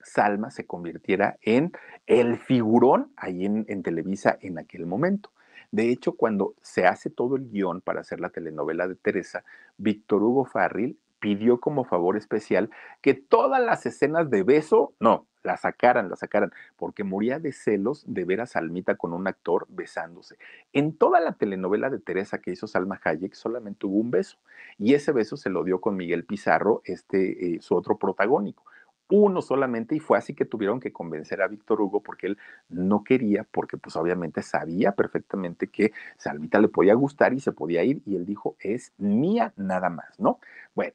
[0.00, 1.72] Salma se convirtiera en
[2.06, 5.30] el figurón ahí en, en, Televisa en aquel momento.
[5.70, 9.44] De hecho, cuando se hace todo el guion para hacer la telenovela de Teresa,
[9.78, 12.68] Víctor Hugo Farril pidió como favor especial
[13.00, 18.04] que todas las escenas de beso, no, la sacaran, la sacaran, porque moría de celos
[18.08, 20.36] de ver a Salmita con un actor besándose.
[20.72, 24.38] En toda la telenovela de Teresa que hizo Salma Hayek solamente hubo un beso,
[24.78, 28.64] y ese beso se lo dio con Miguel Pizarro, este, eh, su otro protagónico.
[29.08, 33.04] Uno solamente, y fue así que tuvieron que convencer a Víctor Hugo porque él no
[33.04, 38.02] quería, porque pues obviamente sabía perfectamente que Salmita le podía gustar y se podía ir,
[38.06, 40.40] y él dijo, es mía nada más, ¿no?
[40.74, 40.94] Bueno,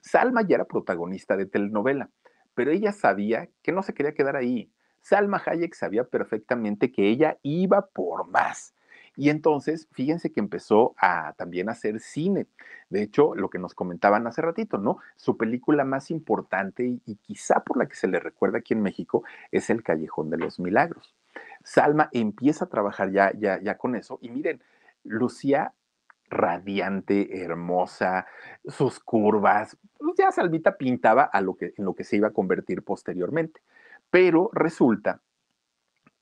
[0.00, 2.10] Salma ya era protagonista de telenovela
[2.58, 4.68] pero ella sabía que no se quería quedar ahí.
[5.00, 8.74] Salma Hayek sabía perfectamente que ella iba por más.
[9.14, 12.48] Y entonces, fíjense que empezó a también hacer cine.
[12.90, 14.98] De hecho, lo que nos comentaban hace ratito, ¿no?
[15.14, 19.22] Su película más importante y, quizá por la que se le recuerda aquí en México
[19.52, 21.14] es El Callejón de los Milagros.
[21.62, 24.18] Salma empieza a trabajar ya, ya, ya con eso.
[24.20, 24.60] Y miren,
[25.04, 25.74] Lucía
[26.30, 28.26] radiante, hermosa,
[28.66, 29.76] sus curvas.
[29.98, 33.60] Pues ya Salvita pintaba a lo que, en lo que se iba a convertir posteriormente.
[34.10, 35.20] Pero resulta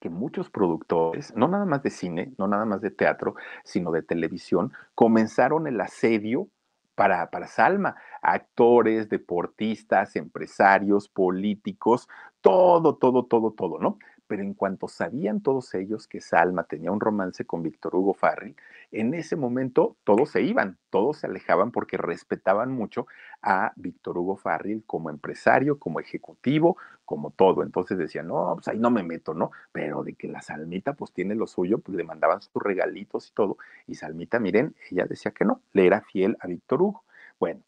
[0.00, 4.02] que muchos productores, no nada más de cine, no nada más de teatro, sino de
[4.02, 6.48] televisión, comenzaron el asedio
[6.94, 7.96] para, para Salma.
[8.22, 12.08] Actores, deportistas, empresarios, políticos,
[12.40, 13.98] todo, todo, todo, todo, ¿no?
[14.26, 18.56] pero en cuanto sabían todos ellos que Salma tenía un romance con Víctor Hugo Farrell,
[18.92, 23.06] en ese momento todos se iban, todos se alejaban porque respetaban mucho
[23.42, 27.62] a Víctor Hugo Farrell como empresario, como ejecutivo, como todo.
[27.62, 29.50] Entonces decían, no, pues ahí no me meto, ¿no?
[29.72, 33.32] Pero de que la Salmita pues tiene lo suyo, pues le mandaban sus regalitos y
[33.32, 33.58] todo.
[33.86, 37.04] Y Salmita, miren, ella decía que no, le era fiel a Víctor Hugo.
[37.38, 37.62] Bueno,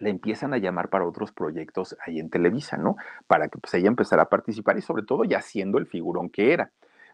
[0.00, 2.96] le empiezan a llamar para otros proyectos ahí en Televisa, ¿no?
[3.26, 6.52] Para que pues ella empezara a participar y sobre todo ya siendo el figurón que
[6.52, 6.72] era.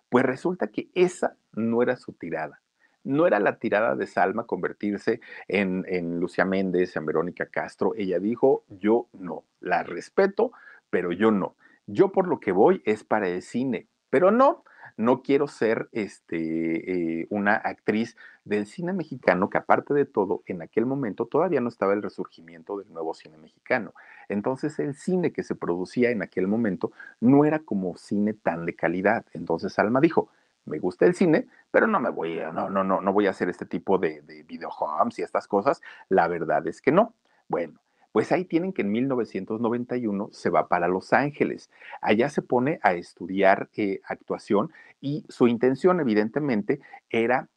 [0.09, 2.61] Pues resulta que esa no era su tirada.
[3.05, 7.95] No era la tirada de Salma convertirse en, en Lucia Méndez, en Verónica Castro.
[7.97, 10.53] Ella dijo, yo no, la respeto,
[10.90, 11.57] pero yo no.
[11.87, 14.64] Yo por lo que voy es para el cine, pero no,
[14.97, 20.62] no quiero ser este, eh, una actriz del cine mexicano, que aparte de todo, en
[20.62, 23.93] aquel momento todavía no estaba el resurgimiento del nuevo cine mexicano.
[24.29, 28.75] Entonces el cine que se producía en aquel momento no era como cine tan de
[28.75, 29.25] calidad.
[29.33, 30.29] Entonces Alma dijo,
[30.66, 33.31] me gusta el cine, pero no me voy a, no, no, no, no voy a
[33.31, 35.83] hacer este tipo de, de y estas cosas.
[36.09, 37.14] La verdad es que no.
[37.48, 37.81] Bueno,
[38.12, 41.70] pues ahí tienen que en 1991 se va para Los Ángeles.
[42.00, 47.48] Allá se pone a estudiar eh, actuación y su intención evidentemente era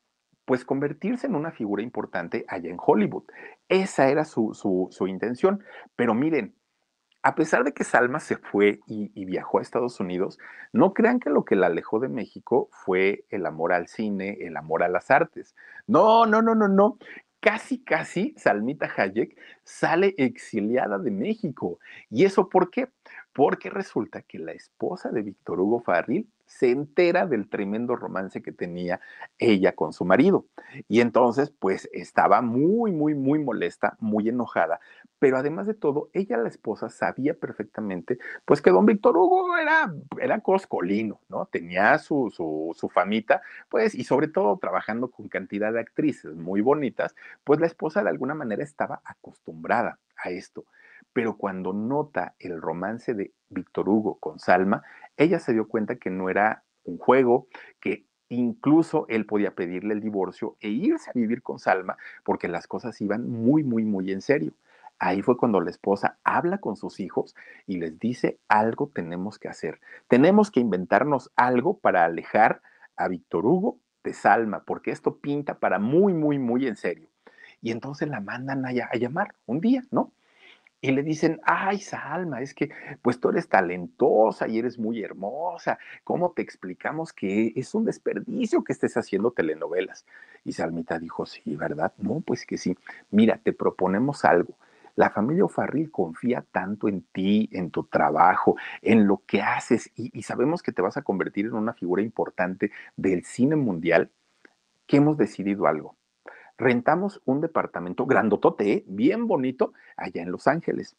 [0.46, 3.26] pues convertirse en una figura importante allá en Hollywood.
[3.70, 5.62] Esa era su, su, intención.
[5.96, 6.56] Pero miren,
[7.28, 10.40] a pesar de que Salma se fue y, viajó a Estados Unidos,
[10.72, 14.56] no crean que lo que la alejó de México fue el amor al cine, el
[14.56, 15.54] amor a las artes.
[15.88, 16.98] No, no, no, no, no
[17.42, 21.80] casi, casi Salmita Hayek sale exiliada de México.
[22.10, 22.88] ¿Y eso por qué?
[23.34, 28.52] Porque resulta que la esposa de Víctor Hugo Farril se entera del tremendo romance que
[28.52, 29.00] tenía
[29.38, 30.48] ella con su marido.
[30.88, 34.80] Y entonces, pues estaba muy, muy, muy molesta, muy enojada.
[35.20, 39.94] Pero además de todo, ella, la esposa, sabía perfectamente, pues que don Víctor Hugo era,
[40.22, 41.48] era coscolino, ¿no?
[41.48, 46.62] Tenía su, su, su famita, pues, y sobre todo trabajando con cantidad de actrices muy
[46.62, 50.66] bonitas, pues la esposa de alguna manera estaba acostumbrada a esto
[51.14, 54.84] pero cuando nota el romance de Víctor Hugo con Salma,
[55.18, 57.48] ella se dio cuenta que no era un juego,
[57.80, 62.68] que incluso él podía pedirle el divorcio e irse a vivir con Salma porque las
[62.68, 64.54] cosas iban muy, muy, muy en serio.
[65.00, 67.36] Ahí fue cuando la esposa habla con sus hijos
[67.68, 69.80] y les dice, algo tenemos que hacer.
[70.08, 72.62] Tenemos que inventarnos algo para alejar
[72.96, 77.10] a Víctor Hugo de Salma, porque esto pinta para muy, muy, muy en serio.
[77.62, 80.12] Y entonces la mandan a, a llamar un día, ¿no?
[80.80, 82.70] Y le dicen, ay, Salma, es que
[83.02, 88.64] pues tú eres talentosa y eres muy hermosa, ¿cómo te explicamos que es un desperdicio
[88.64, 90.06] que estés haciendo telenovelas?
[90.46, 91.94] Y Salmita dijo, sí, ¿verdad?
[91.98, 92.78] No, pues que sí.
[93.10, 94.54] Mira, te proponemos algo.
[94.96, 100.18] La familia O'Farrill confía tanto en ti, en tu trabajo, en lo que haces y,
[100.18, 104.12] y sabemos que te vas a convertir en una figura importante del cine mundial
[104.88, 105.97] que hemos decidido algo
[106.58, 108.84] rentamos un departamento grandotote, ¿eh?
[108.88, 110.96] bien bonito, allá en Los Ángeles.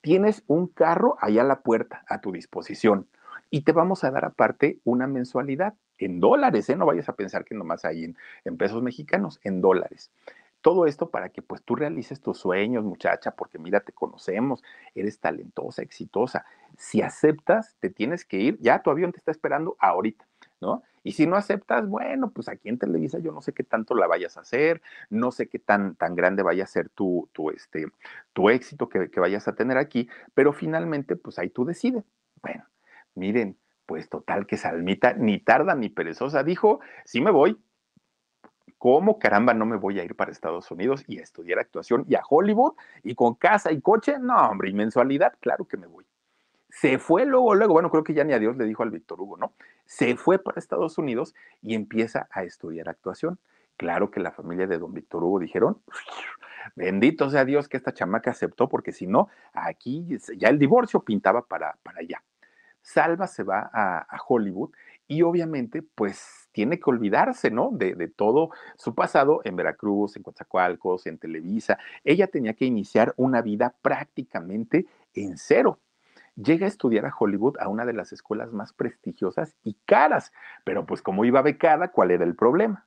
[0.00, 3.06] Tienes un carro allá a la puerta, a tu disposición,
[3.50, 6.76] y te vamos a dar aparte una mensualidad en dólares, ¿eh?
[6.76, 10.10] No vayas a pensar que nomás hay en, en pesos mexicanos, en dólares.
[10.62, 14.62] Todo esto para que pues tú realices tus sueños, muchacha, porque mira, te conocemos,
[14.94, 16.44] eres talentosa, exitosa.
[16.76, 20.26] Si aceptas, te tienes que ir, ya tu avión te está esperando ahorita,
[20.60, 20.82] ¿no?
[21.02, 24.06] Y si no aceptas, bueno, pues aquí en Televisa yo no sé qué tanto la
[24.06, 27.86] vayas a hacer, no sé qué tan, tan grande vaya a ser tu, tu, este,
[28.32, 32.04] tu éxito que, que vayas a tener aquí, pero finalmente, pues ahí tú decides.
[32.42, 32.64] Bueno,
[33.14, 37.58] miren, pues total que Salmita ni tarda ni perezosa dijo, sí me voy.
[38.78, 42.14] ¿Cómo caramba no me voy a ir para Estados Unidos y a estudiar actuación y
[42.14, 44.18] a Hollywood y con casa y coche?
[44.18, 46.06] No, hombre, y mensualidad, claro que me voy.
[46.70, 49.20] Se fue luego, luego, bueno, creo que ya ni a Dios le dijo al Víctor
[49.20, 49.54] Hugo, ¿no?
[49.86, 53.38] Se fue para Estados Unidos y empieza a estudiar actuación.
[53.76, 55.82] Claro que la familia de don Víctor Hugo dijeron,
[56.76, 60.06] bendito sea Dios que esta chamaca aceptó, porque si no, aquí
[60.36, 62.22] ya el divorcio pintaba para, para allá.
[62.82, 64.70] Salva se va a, a Hollywood
[65.08, 67.70] y obviamente pues tiene que olvidarse, ¿no?
[67.72, 71.78] De, de, todo su pasado en Veracruz, en Coatzacoalcos, en Televisa.
[72.04, 75.80] Ella tenía que iniciar una vida prácticamente en cero
[76.36, 80.32] llega a estudiar a Hollywood a una de las escuelas más prestigiosas y caras.
[80.64, 82.86] Pero pues como iba becada, ¿cuál era el problema?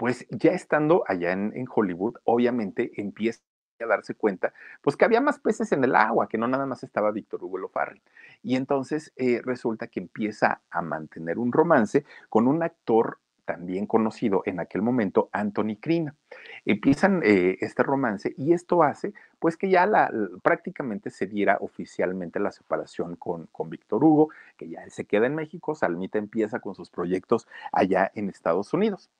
[0.00, 3.42] pues ya estando allá en, Hollywood, obviamente empieza
[3.80, 6.82] a darse cuenta, pues que había más peces en el agua, que no nada más
[6.82, 8.00] estaba Víctor Hugo Lofarri.
[8.42, 14.42] Y entonces eh, resulta que empieza a mantener un romance con un actor también conocido
[14.46, 16.14] en aquel momento, Anthony Crina.
[16.64, 20.10] Empiezan eh, este romance y esto hace pues que ya la,
[20.42, 25.34] prácticamente se diera oficialmente la separación con, con Víctor Hugo, que ya se queda en
[25.34, 29.10] México, Salmita empieza con sus proyectos allá en Estados Unidos.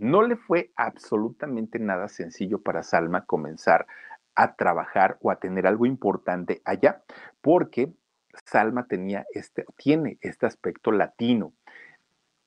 [0.00, 3.86] No le fue absolutamente nada sencillo para Salma comenzar
[4.34, 7.02] a trabajar o a tener algo importante allá,
[7.42, 7.92] porque
[8.46, 11.52] Salma tenía este, tiene este aspecto latino.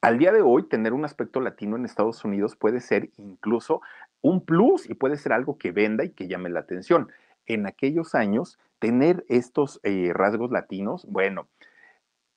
[0.01, 3.83] Al día de hoy, tener un aspecto latino en Estados Unidos puede ser incluso
[4.21, 7.11] un plus y puede ser algo que venda y que llame la atención.
[7.45, 11.47] En aquellos años, tener estos eh, rasgos latinos, bueno,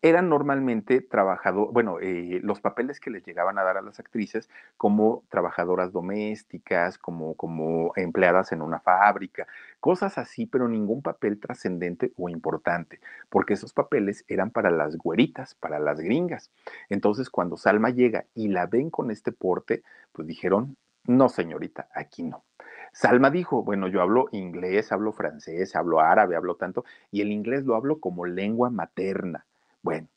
[0.03, 4.51] eran normalmente trabajadores, bueno, eh, los papeles que les llegaban a dar a las actrices
[4.77, 9.47] como trabajadoras domésticas, como, como empleadas en una fábrica,
[9.81, 15.55] cosas así, pero ningún papel trascendente o importante, porque esos papeles eran para las güeritas,
[15.55, 16.51] para las gringas.
[16.89, 19.83] Entonces, cuando Salma llega y la ven con este porte,
[20.13, 22.45] pues dijeron, no, señorita, aquí no.
[22.93, 27.65] Salma dijo, bueno, yo hablo inglés, hablo francés, hablo árabe, hablo tanto, y el inglés
[27.65, 29.47] lo hablo como lengua materna
[29.87, 30.09] bueno,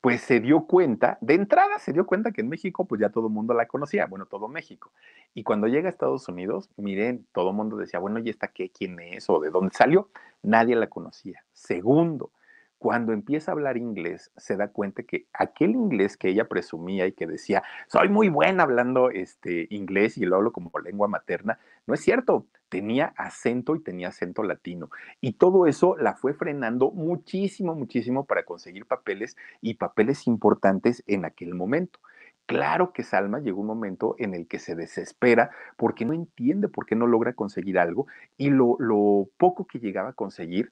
[0.00, 3.26] pues se dio cuenta, de entrada se dio cuenta que en México pues ya todo
[3.26, 4.92] el mundo la conocía, bueno, todo México.
[5.34, 8.70] Y cuando llega a Estados Unidos, miren, todo el mundo decía, bueno, ¿y esta qué?
[8.70, 9.28] ¿Quién es?
[9.28, 10.10] ¿O de dónde salió?
[10.44, 11.44] Nadie la conocía.
[11.52, 12.30] Segundo,
[12.78, 17.12] cuando empieza a hablar inglés, se da cuenta que aquel inglés que ella presumía y
[17.12, 21.94] que decía, soy muy buena hablando este inglés y lo hablo como lengua materna, no
[21.94, 22.46] es cierto.
[22.68, 24.90] Tenía acento y tenía acento latino.
[25.20, 31.24] Y todo eso la fue frenando muchísimo, muchísimo para conseguir papeles y papeles importantes en
[31.24, 32.00] aquel momento.
[32.46, 36.86] Claro que Salma llegó un momento en el que se desespera porque no entiende por
[36.86, 38.06] qué no logra conseguir algo
[38.36, 40.70] y lo, lo poco que llegaba a conseguir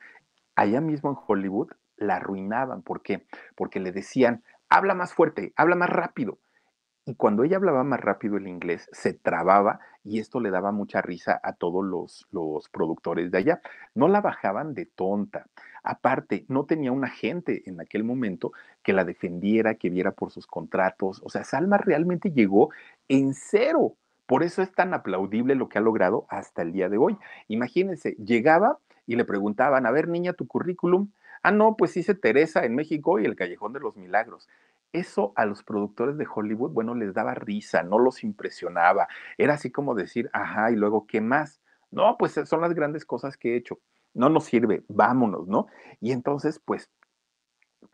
[0.55, 2.83] allá mismo en Hollywood la arruinaban.
[2.83, 3.27] ¿Por qué?
[3.57, 6.39] Porque le decían, habla más fuerte, habla más rápido.
[7.07, 11.03] Y cuando ella hablaba más rápido el inglés, se trababa y esto le daba mucha
[11.03, 13.61] risa a todos los, los productores de allá.
[13.95, 15.47] No la bajaban de tonta.
[15.83, 18.53] Aparte, no tenía un agente en aquel momento
[18.83, 21.21] que la defendiera, que viera por sus contratos.
[21.23, 22.71] O sea, Salma realmente llegó
[23.09, 23.97] en cero.
[24.25, 27.19] Por eso es tan aplaudible lo que ha logrado hasta el día de hoy.
[27.49, 31.11] Imagínense, llegaba y le preguntaban, a ver, niña, tu currículum.
[31.43, 34.49] Ah, no, pues hice Teresa en México y el Callejón de los Milagros.
[34.95, 39.09] Eso a los productores de Hollywood, bueno, les daba risa, no los impresionaba.
[39.37, 41.61] Era así como decir, ajá, y luego, ¿qué más?
[41.91, 43.81] No, pues son las grandes cosas que he hecho.
[44.15, 45.67] No nos sirve, vámonos, ¿no?
[46.01, 46.93] Y entonces, pues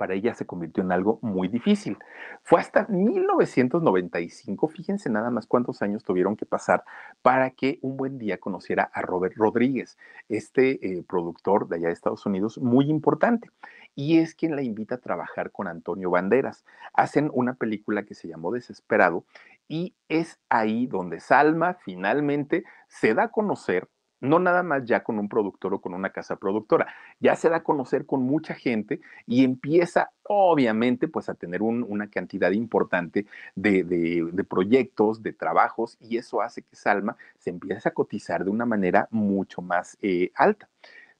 [0.00, 1.98] para ella se convirtió en algo muy difícil.
[2.42, 6.84] Fue hasta 1995, fíjense nada más cuántos años tuvieron que pasar
[7.20, 9.98] para que un buen día conociera a Robert Rodríguez,
[10.30, 13.50] este eh, productor de allá de Estados Unidos muy importante.
[13.94, 16.64] Y es quien la invita a trabajar con Antonio Banderas.
[16.94, 19.26] Hacen una película que se llamó Desesperado
[19.68, 23.86] y es ahí donde Salma finalmente se da a conocer
[24.20, 26.86] no nada más ya con un productor o con una casa productora,
[27.18, 32.08] ya se da a conocer con mucha gente y empieza obviamente pues a tener una
[32.08, 38.44] cantidad importante de, proyectos, de trabajos y eso hace que Salma se empiece a cotizar
[38.44, 40.68] de una manera mucho más eh, alta.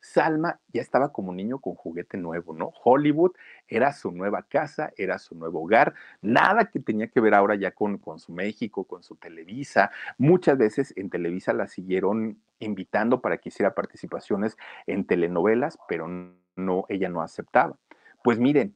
[0.00, 2.72] Salma ya estaba como niño con juguete nuevo, ¿no?
[2.84, 3.32] Hollywood
[3.68, 7.72] era su nueva casa, era su nuevo hogar, nada que tenía que ver ahora ya
[7.72, 9.90] con, con su México, con su Televisa.
[10.18, 16.08] Muchas veces en Televisa la siguieron invitando para que hiciera participaciones en telenovelas, pero
[16.56, 17.76] no, ella no aceptaba.
[18.22, 18.74] Pues miren,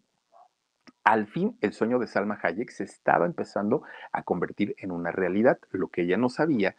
[1.04, 5.58] al fin el sueño de Salma Hayek se estaba empezando a convertir en una realidad.
[5.70, 6.76] Lo que ella no sabía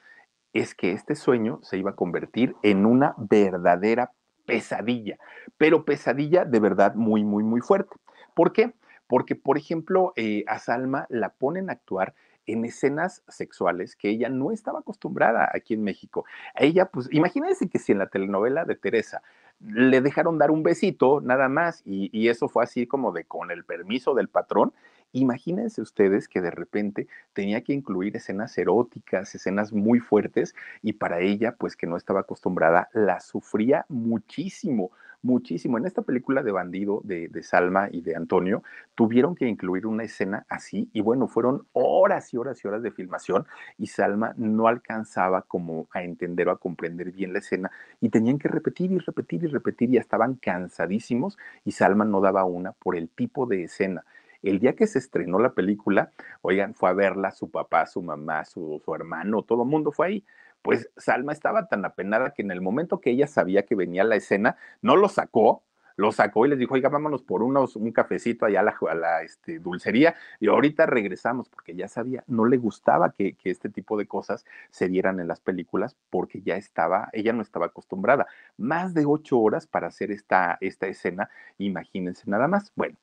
[0.53, 4.13] es que este sueño se iba a convertir en una verdadera
[4.45, 5.17] pesadilla,
[5.57, 7.95] pero pesadilla de verdad muy, muy, muy fuerte.
[8.33, 8.73] ¿Por qué?
[9.07, 12.13] Porque, por ejemplo, eh, a Salma la ponen a actuar
[12.47, 16.25] en escenas sexuales que ella no estaba acostumbrada aquí en México.
[16.53, 19.21] A ella, pues, imagínense que si en la telenovela de Teresa
[19.59, 23.51] le dejaron dar un besito nada más y, y, eso fue así como de con
[23.51, 24.73] el permiso del patrón,
[25.15, 31.21] Imagínense ustedes que de repente tenía que incluir escenas eróticas, escenas muy fuertes, y para
[31.21, 34.91] ella, pues que no estaba acostumbrada, la sufría muchísimo,
[35.21, 35.77] muchísimo.
[35.77, 38.61] En esta película de bandido de, Salma y de Antonio,
[38.93, 42.91] tuvieron que incluir una escena así, y bueno, fueron horas y horas y horas de
[42.91, 43.45] filmación,
[43.77, 48.37] y Salma no alcanzaba como a entender o a comprender bien la escena, y tenían
[48.37, 52.97] que repetir y repetir y repetir, y estaban cansadísimos, y Salma no daba una por
[52.97, 54.03] el tipo de escena
[54.49, 58.45] el día que se estrenó la película, oigan, fue a verla su papá, su mamá,
[58.45, 60.25] su, hermano, todo el mundo fue ahí.
[60.61, 64.15] Pues Salma estaba tan apenada que en el momento que ella sabía que venía la
[64.15, 65.63] escena, no lo sacó,
[65.95, 69.59] lo sacó y les dijo, oiga, vámonos por unos, un cafecito allá a la, este,
[69.59, 74.45] dulcería y ahorita regresamos, porque ya sabía, no le gustaba que, este tipo de cosas
[74.71, 78.27] se dieran en las películas porque ya estaba, ella no estaba acostumbrada.
[78.57, 82.73] Más de ocho horas para hacer esta, esta escena, imagínense nada más.
[82.75, 82.97] Bueno,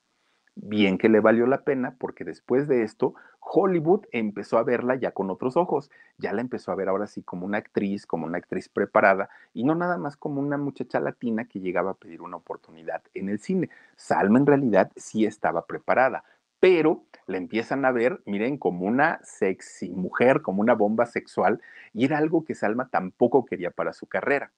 [0.54, 5.12] Bien que le valió la pena porque después de esto Hollywood empezó a verla ya
[5.12, 8.38] con otros ojos, ya la empezó a ver ahora sí como una actriz, como una
[8.38, 12.36] actriz preparada y no nada más como una muchacha latina que llegaba a pedir una
[12.36, 13.70] oportunidad en el cine.
[13.96, 16.22] Salma en realidad sí estaba preparada,
[16.60, 21.62] pero la empiezan a ver, miren, como una sexy mujer, como una bomba sexual
[21.94, 24.52] y era algo que Salma tampoco quería para su carrera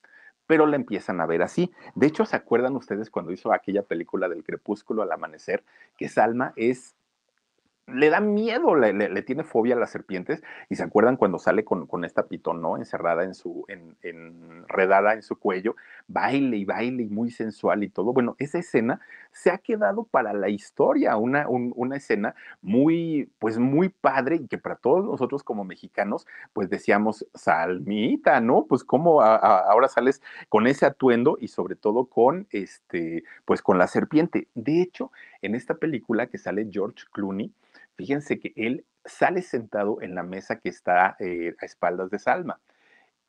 [0.47, 1.72] pero la empiezan a ver así.
[1.95, 5.64] De hecho, ¿se acuerdan ustedes cuando hizo aquella película del crepúsculo al amanecer?
[5.97, 6.95] Que Salma es
[7.87, 10.43] le da miedo, le, tiene fobia a las serpientes.
[10.68, 12.76] Y se acuerdan cuando sale con, esta pitón, ¿no?
[12.76, 15.76] Encerrada en su, en, enredada en su cuello,
[16.07, 18.12] baile y baile y muy sensual y todo.
[18.12, 19.01] Bueno, esa escena
[19.32, 24.59] se ha quedado para la historia, una, una escena muy, pues muy padre y que
[24.59, 28.64] para todos nosotros como mexicanos, pues decíamos, Salmita, ¿no?
[28.66, 33.89] Pues cómo ahora sales con ese atuendo y sobre todo con este, pues con la
[33.89, 34.49] serpiente.
[34.55, 35.11] De hecho,
[35.45, 37.53] en esta película que sale George Clooney,
[37.97, 42.61] Fíjense que él sale sentado en la mesa que está eh, a espaldas de Salma.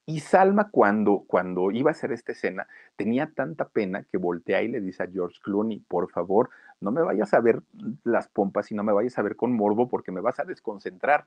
[0.07, 4.67] Y Salma, cuando, cuando iba a hacer esta escena, tenía tanta pena que voltea y
[4.67, 6.49] le dice a George Clooney, por favor,
[6.79, 7.63] no me vayas a ver
[8.03, 11.25] las pompas y no me vayas a ver con morbo porque me vas a desconcentrar.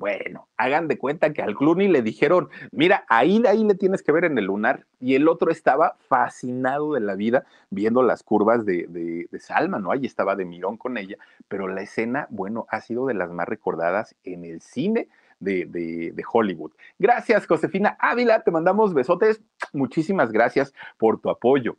[0.00, 4.12] Bueno, hagan de cuenta que al Clooney le dijeron, mira, ahí, ahí le tienes que
[4.12, 4.86] ver en el lunar.
[4.98, 9.78] Y el otro estaba fascinado de la vida viendo las curvas de, de, de, Salma,
[9.78, 9.92] ¿no?
[9.92, 11.18] Ahí estaba de mirón con ella.
[11.48, 15.08] Pero la escena, bueno, ha sido de las más recordadas en el cine.
[15.38, 16.72] De, de, de, Hollywood.
[16.98, 19.40] Gracias, Josefina Ávila, te mandamos besotes.
[19.72, 21.78] Muchísimas gracias por tu apoyo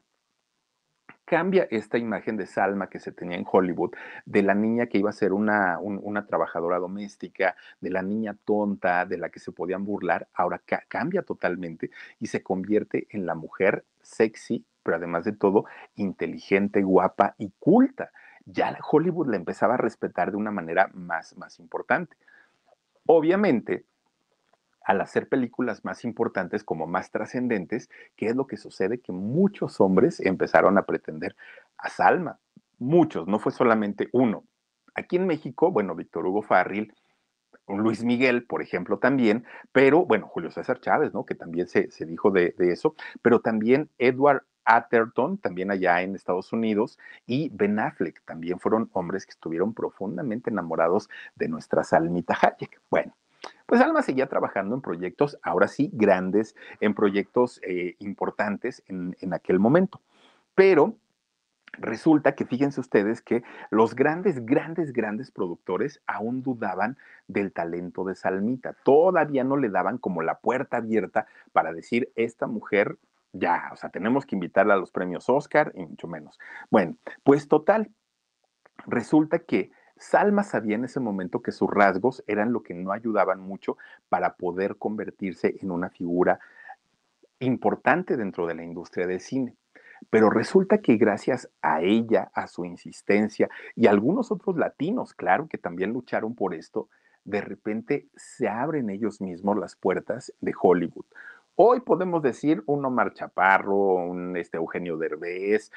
[1.31, 3.91] cambia esta imagen de Salma que se tenía en Hollywood,
[4.25, 8.35] de la niña que iba a ser una, un, una trabajadora doméstica, de la niña
[8.43, 13.25] tonta, de la que se podían burlar, ahora ca cambia totalmente y se convierte en
[13.25, 15.63] la mujer sexy, pero además de todo,
[15.95, 18.11] inteligente, guapa y culta.
[18.43, 22.17] Ya Hollywood la empezaba a respetar de una manera más, más importante.
[23.05, 23.85] Obviamente,
[24.83, 28.99] al hacer películas más importantes, como más trascendentes, ¿qué es lo que sucede?
[28.99, 31.35] Que muchos hombres empezaron a pretender
[31.77, 32.39] a Salma.
[32.79, 34.43] Muchos, no fue solamente uno.
[34.95, 36.93] Aquí en México, bueno, Víctor Hugo Farril,
[37.67, 41.25] Luis Miguel, por ejemplo, también, pero bueno, Julio César Chávez, ¿no?
[41.25, 46.15] Que también se, se dijo de, de, eso, pero también Edward Atherton, también allá en
[46.15, 52.37] Estados Unidos, y Ben Affleck, también fueron hombres que estuvieron profundamente enamorados de nuestra Salmita
[52.41, 52.81] Hayek.
[52.89, 53.15] Bueno,
[53.71, 59.33] pues Alma seguía trabajando en proyectos, ahora sí, grandes, en proyectos eh, importantes en, en
[59.33, 60.01] aquel momento.
[60.55, 60.97] Pero
[61.77, 66.97] Resulta que fíjense ustedes que los grandes, grandes, grandes productores aún dudaban
[67.27, 68.75] del talento de Salmita.
[68.83, 72.97] Todavía no le daban como la puerta abierta para decir, esta mujer
[73.31, 76.37] ya, o sea, tenemos que invitarla a los premios Oscar y mucho menos.
[76.69, 77.89] Bueno, pues total,
[78.85, 79.71] resulta que
[80.01, 83.77] Salma sabía en ese momento que sus rasgos eran lo que no ayudaban mucho
[84.09, 86.39] para poder convertirse en una figura
[87.37, 89.55] importante dentro de la industria del cine.
[90.09, 95.47] Pero resulta que gracias a ella, a su insistencia y a algunos otros latinos, claro,
[95.47, 96.89] que también lucharon por esto,
[97.23, 101.05] de repente se abren ellos mismos las puertas de Hollywood.
[101.55, 105.71] Hoy podemos decir un Omar Chaparro, un este, Eugenio Derbez,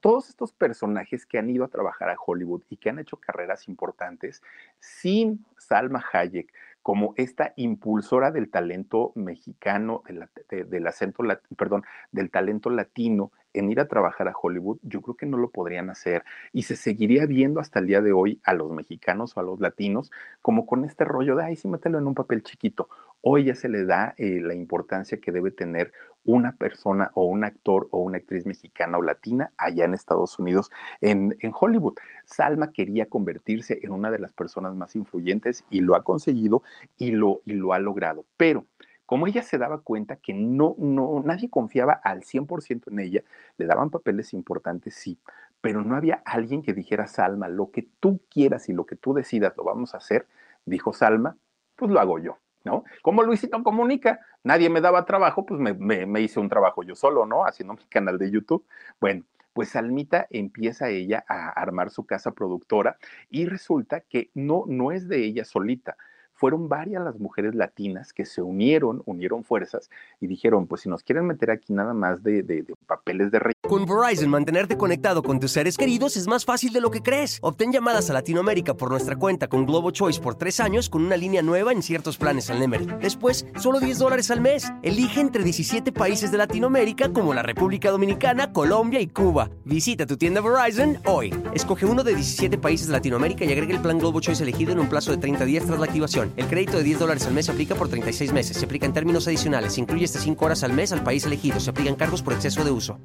[0.00, 3.68] todos estos personajes que han ido a trabajar a Hollywood y que han hecho carreras
[3.68, 4.42] importantes
[4.78, 6.52] sin Salma Hayek
[6.82, 11.22] como esta impulsora del talento mexicano, de la, de, del acento,
[11.56, 15.50] perdón, del talento latino en ir a trabajar a Hollywood, yo creo que no lo
[15.50, 19.40] podrían hacer y se seguiría viendo hasta el día de hoy a los mexicanos o
[19.40, 22.88] a los latinos como con este rollo de, ay, sí, mételo en un papel chiquito.
[23.22, 25.92] Hoy ya se le da eh, la importancia que debe tener
[26.24, 30.70] una persona o un actor o una actriz mexicana o latina allá en Estados Unidos,
[31.00, 31.94] en, en Hollywood.
[32.24, 36.62] Salma quería convertirse en una de las personas más influyentes y lo ha conseguido
[36.96, 38.24] y lo, y lo ha logrado.
[38.36, 38.66] Pero
[39.10, 43.24] como ella se daba cuenta que no, no, nadie confiaba al 100% en ella,
[43.58, 45.18] le daban papeles importantes, sí,
[45.60, 49.12] pero no había alguien que dijera, Salma, lo que tú quieras y lo que tú
[49.12, 50.28] decidas lo vamos a hacer,
[50.64, 51.36] dijo Salma,
[51.74, 52.84] pues lo hago yo, ¿no?
[53.02, 55.74] Como Luisito comunica, nadie me daba trabajo, pues me,
[56.06, 57.44] me, hice un trabajo yo solo, ¿no?
[57.44, 58.66] Haciendo mi canal de YouTube.
[59.00, 62.96] Bueno, pues Salmita empieza ella a armar su casa productora
[63.28, 65.96] y resulta que no, no es de ella solita
[66.40, 69.90] fueron varias las mujeres latinas que se unieron, unieron fuerzas
[70.22, 73.52] y dijeron, pues si nos quieren meter aquí nada más de, de, papeles de rey.
[73.60, 77.38] Con Verizon, mantenerte conectado con tus seres queridos es más fácil de lo que crees.
[77.42, 81.18] Obtén llamadas a Latinoamérica por nuestra cuenta con Globo Choice por tres años con una
[81.18, 82.86] línea nueva en ciertos planes al Nemery.
[83.02, 84.72] Después, solo 10 dólares al mes.
[84.82, 89.50] Elige entre 17 países de Latinoamérica como la República Dominicana, Colombia y Cuba.
[89.66, 91.34] Visita tu tienda Verizon hoy.
[91.52, 94.80] Escoge uno de 17 países de Latinoamérica y agrega el plan Globo Choice elegido en
[94.80, 96.29] un plazo de 30 días tras la activación.
[96.36, 98.56] El crédito de 10 dólares al mes se aplica por 36 meses.
[98.56, 99.74] Se aplica en términos adicionales.
[99.74, 101.60] Se incluye hasta 5 horas al mes al país elegido.
[101.60, 102.98] Se aplican cargos por exceso de uso.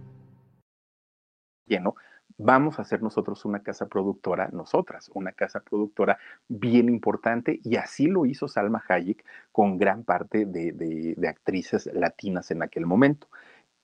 [1.65, 1.95] Lleno.
[2.37, 6.17] Vamos a hacer nosotros una casa productora, nosotras, una casa productora
[6.49, 9.23] bien importante, y así lo hizo Salma Hayek
[9.53, 13.29] con gran parte de, actrices latinas en aquel momento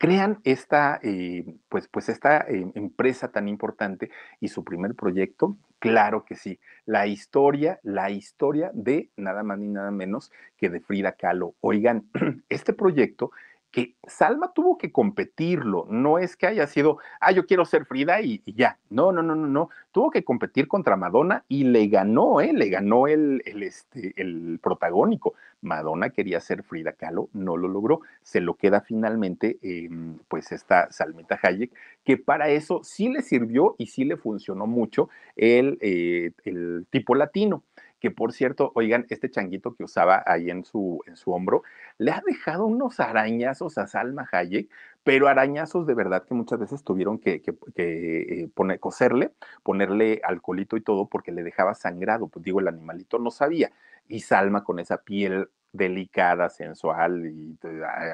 [0.01, 6.25] crean esta, eh, pues, pues esta eh, empresa tan importante y su primer proyecto, claro
[6.25, 11.11] que sí, la historia, la historia de nada más ni nada menos que de Frida
[11.11, 11.53] Kahlo.
[11.61, 12.09] Oigan,
[12.49, 13.29] este proyecto
[13.71, 18.21] que Salma tuvo que competirlo, no es que haya sido, ah, yo quiero ser Frida
[18.21, 22.41] y, ya, no, no, no, no, no, tuvo que competir contra Madonna y le ganó,
[22.41, 22.51] ¿eh?
[22.53, 25.35] Le ganó el, el, este, el protagónico.
[25.61, 29.89] Madonna quería ser Frida Kahlo, no lo logró, se lo queda finalmente, eh,
[30.27, 31.71] pues esta Salmita Hayek,
[32.03, 37.15] que para eso sí le sirvió y sí le funcionó mucho el, eh, el tipo
[37.15, 37.63] latino
[38.01, 41.63] que por cierto, oigan, este changuito que usaba ahí en su, en su hombro,
[41.99, 44.69] le ha dejado unos arañazos a Salma Hayek,
[45.03, 49.31] pero arañazos de verdad que muchas veces tuvieron que, que, eh, poner, coserle,
[49.63, 53.71] ponerle alcoholito y todo porque le dejaba sangrado, pues digo, el animalito no sabía.
[54.07, 57.57] Y Salma con esa piel delicada, sensual y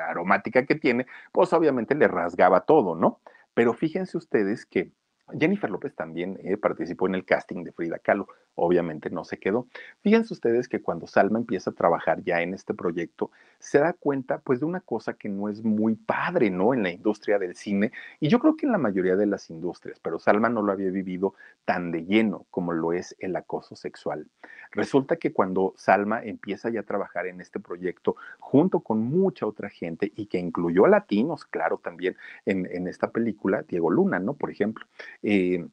[0.09, 3.21] aromática que tiene, pues obviamente le rasgaba todo, ¿no?
[3.53, 4.91] Pero fíjense ustedes que
[5.37, 8.27] Jennifer López también eh, participó en el casting de Frida Kahlo,
[8.57, 9.67] obviamente no se quedó.
[10.01, 14.39] Fíjense ustedes que cuando Salma empieza a trabajar ya en este proyecto, se da cuenta
[14.39, 16.73] pues de una cosa que no es muy padre, ¿no?
[16.73, 19.99] En la industria del cine, y yo creo que en la mayoría de las industrias,
[19.99, 21.35] pero Salma no lo había vivido
[21.65, 24.27] tan de lleno como lo es el acoso sexual.
[24.71, 29.69] Resulta que cuando Salma empieza ya a trabajar en este proyecto junto con mucha otra
[29.69, 34.33] gente y que incluyó a latinos, claro, también en, en esta película, Diego Luna, ¿no?
[34.33, 34.85] Por ejemplo.
[35.21, 35.67] Eh,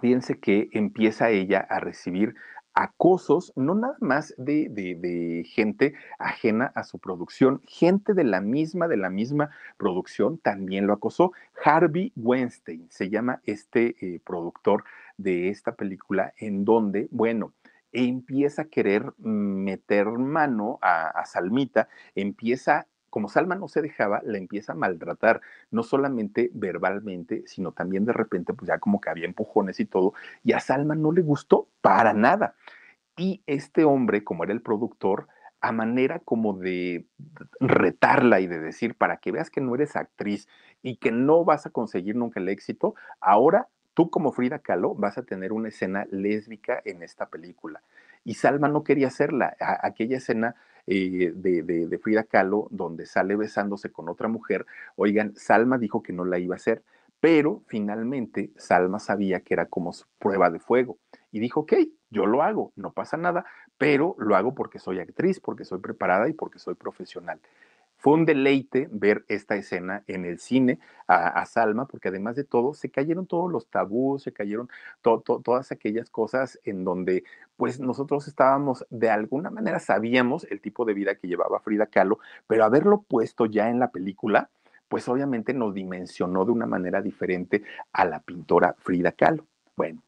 [0.00, 2.34] fíjense que empieza ella a recibir
[2.74, 8.88] acosos, no nada más de, de, gente ajena a su producción, gente de la misma,
[8.88, 11.32] de la misma producción también lo acosó.
[11.64, 14.84] Harvey Weinstein se llama este eh, productor
[15.16, 17.52] de esta película, en donde, bueno,
[17.92, 24.38] empieza a querer meter mano a, a Salmita, empieza como Salma no se dejaba, la
[24.38, 25.40] empieza a maltratar,
[25.70, 30.14] no solamente verbalmente, sino también de repente, pues ya como que había empujones y todo,
[30.42, 32.54] y a Salma no le gustó para nada.
[33.16, 35.28] Y este hombre, como era el productor,
[35.60, 37.06] a manera como de
[37.60, 40.48] retarla y de decir, para que veas que no eres actriz
[40.82, 45.18] y que no vas a conseguir nunca el éxito, ahora tú como Frida Kahlo vas
[45.18, 47.82] a tener una escena lésbica en esta película.
[48.24, 49.56] Y Salma no quería hacerla.
[49.60, 50.56] aquella escena
[50.86, 54.66] eh, de, Frida Kahlo, donde sale besándose con otra mujer,
[54.96, 56.82] oigan, Salma dijo que no la iba a hacer,
[57.20, 60.98] pero finalmente Salma sabía que era como su prueba de fuego
[61.30, 61.74] y dijo, ok,
[62.10, 63.44] yo lo hago, no pasa nada,
[63.78, 67.40] pero lo hago porque soy actriz, porque soy preparada y porque soy profesional.
[68.00, 72.72] Fue un deleite ver esta escena en el cine a, Salma, porque además de todo,
[72.72, 74.70] se cayeron todos los tabús, se cayeron
[75.02, 77.24] todas aquellas cosas en donde
[77.58, 82.20] pues nosotros estábamos, de alguna manera sabíamos el tipo de vida que llevaba Frida Kahlo,
[82.46, 84.48] pero haberlo puesto ya en la película,
[84.88, 89.44] pues obviamente nos dimensionó de una manera diferente a la pintora Frida Kahlo.
[89.76, 90.00] Bueno,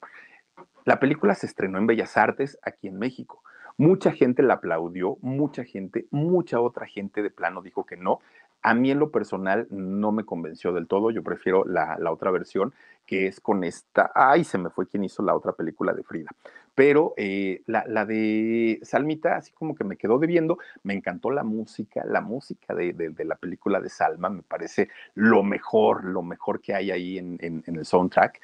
[0.86, 3.43] la película se estrenó en Bellas Artes aquí en México.
[3.82, 8.20] Mucha gente la aplaudió, mucha gente, mucha otra gente de plano dijo que no.
[8.62, 12.72] A mí en lo personal no me convenció del todo, yo prefiero la, otra versión,
[13.06, 16.30] que es con esta, ay, se me fue quien hizo la otra película de Frida,
[16.76, 22.04] pero eh, la, de Salmita, así como que me quedó debiendo, me encantó la música,
[22.04, 26.92] la música de, la película de Salma, me parece lo mejor, lo mejor que hay
[26.92, 28.40] ahí en, en el soundtrack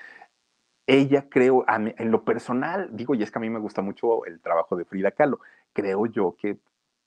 [0.89, 4.41] ella creo, en lo personal, digo, y es que a mí me gusta mucho el
[4.41, 5.39] trabajo de Frida Kahlo,
[5.75, 6.57] creo yo que,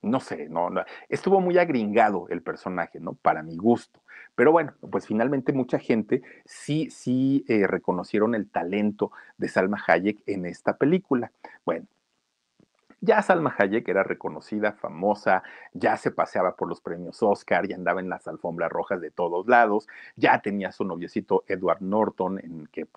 [0.03, 0.69] no sé, no,
[1.09, 3.13] estuvo muy agringado el personaje, ¿no?
[3.15, 3.99] Para mi gusto.
[4.35, 10.21] Pero bueno, pues finalmente mucha gente sí, sí eh, reconocieron el talento de Salma Hayek
[10.27, 11.31] en esta película.
[11.65, 11.87] Bueno,
[13.01, 15.43] ya Salma Hayek era reconocida, famosa,
[15.73, 19.47] ya se paseaba por los premios Oscar, ya andaba en las alfombras rojas de todos
[19.47, 22.87] lados, ya tenía su noviecito Edward Norton, en que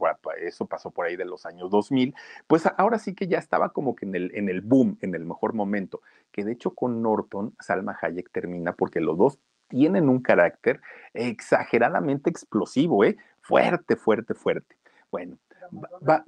[0.43, 2.15] eso pasó por ahí de los años 2000,
[2.47, 5.25] pues ahora sí que ya estaba como que en el, en el boom, en el
[5.25, 9.39] mejor momento, que de hecho con Norton, Salma Hayek termina porque los dos
[9.69, 10.81] tienen un carácter
[11.15, 13.17] exageradamente explosivo, ¿eh?
[13.41, 14.77] Fuerte, fuerte, fuerte.
[15.11, 15.39] Bueno,
[16.07, 16.25] va,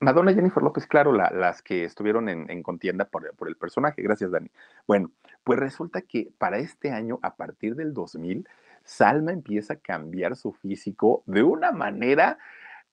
[0.00, 4.02] Madonna y Jennifer López, claro, las que estuvieron en, contienda por, el personaje.
[4.02, 4.50] Gracias, Dani.
[4.86, 5.10] Bueno,
[5.44, 8.46] pues resulta que para este año, a partir del 2000,
[8.84, 12.38] Salma empieza a cambiar su físico de una manera,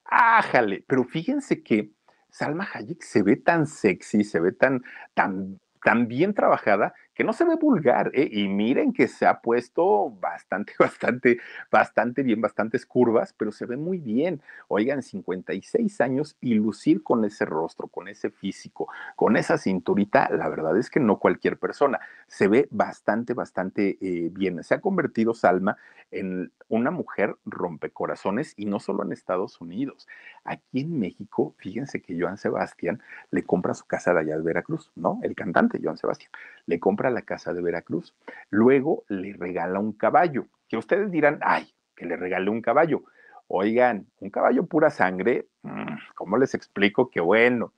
[0.06, 1.92] ájale, pero fíjense que
[2.30, 4.84] Salma Hayek se ve tan sexy, se ve tan,
[5.16, 8.30] tan, tan bien trabajada que no se ve vulgar, ¿eh?
[8.32, 11.38] y miren que se ha puesto bastante, bastante,
[11.70, 14.42] bastante bien, bastantes curvas, pero se ve muy bien.
[14.70, 20.48] Oigan, 56 años y lucir con ese rostro, con ese físico, con esa cinturita, la
[20.48, 22.00] verdad es que no cualquier persona.
[22.28, 24.64] Se ve bastante, bastante eh, bien.
[24.64, 25.76] Se ha convertido Salma
[26.12, 30.08] en una mujer rompecorazones y no solo en Estados Unidos.
[30.44, 33.02] Aquí en México, fíjense que Joan Sebastián
[33.32, 35.20] le compra su casa de allá de Veracruz, ¿no?
[35.24, 36.32] El cantante Joan Sebastián
[36.66, 38.16] le compra la casa de Veracruz.
[38.50, 43.04] Luego le regala un caballo, que ustedes dirán, ay, que le regale un caballo.
[43.48, 47.74] Oigan, un caballo pura sangre, mm, ¿cómo les explico que bueno?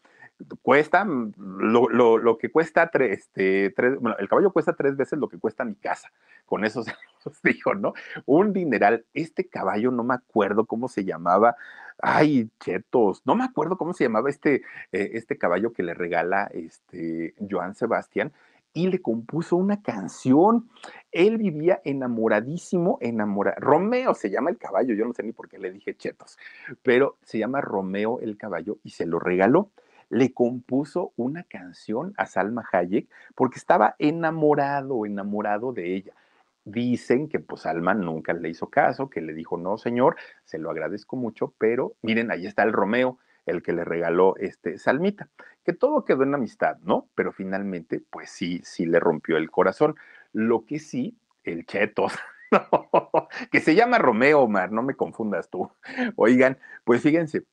[0.61, 5.29] Cuesta mm, lo, que cuesta tres, este, tres, bueno, el caballo cuesta tres veces lo
[5.29, 6.11] que cuesta mi casa.
[6.45, 6.93] Con eso se
[7.43, 7.93] dijo, ¿no?
[8.25, 9.05] Un dineral.
[9.13, 11.55] Este caballo, no me acuerdo cómo se llamaba.
[11.99, 16.49] Ay, chetos, no me acuerdo cómo se llamaba este, eh, este caballo que le regala
[16.51, 18.33] este Joan Sebastián
[18.73, 20.69] y le compuso una canción.
[21.11, 23.57] Él vivía enamoradísimo, enamorado.
[23.59, 26.37] Romeo se llama el caballo, yo no sé ni por qué le dije chetos,
[26.83, 29.69] pero se llama Romeo el caballo y se lo regaló
[30.11, 36.13] le compuso una canción a Salma Hayek porque estaba enamorado, enamorado de ella.
[36.65, 40.69] Dicen que pues Salma nunca le hizo caso, que le dijo, no señor, se lo
[40.69, 45.29] agradezco mucho, pero miren, ahí está el Romeo, el que le regaló este Salmita,
[45.63, 47.09] que todo quedó en amistad, ¿no?
[47.15, 49.95] Pero finalmente, pues sí, sí le rompió el corazón.
[50.33, 52.13] Lo que sí, el chetos,
[53.51, 55.71] que se llama Romeo, Omar, no me confundas tú.
[56.15, 57.43] Oigan, pues fíjense,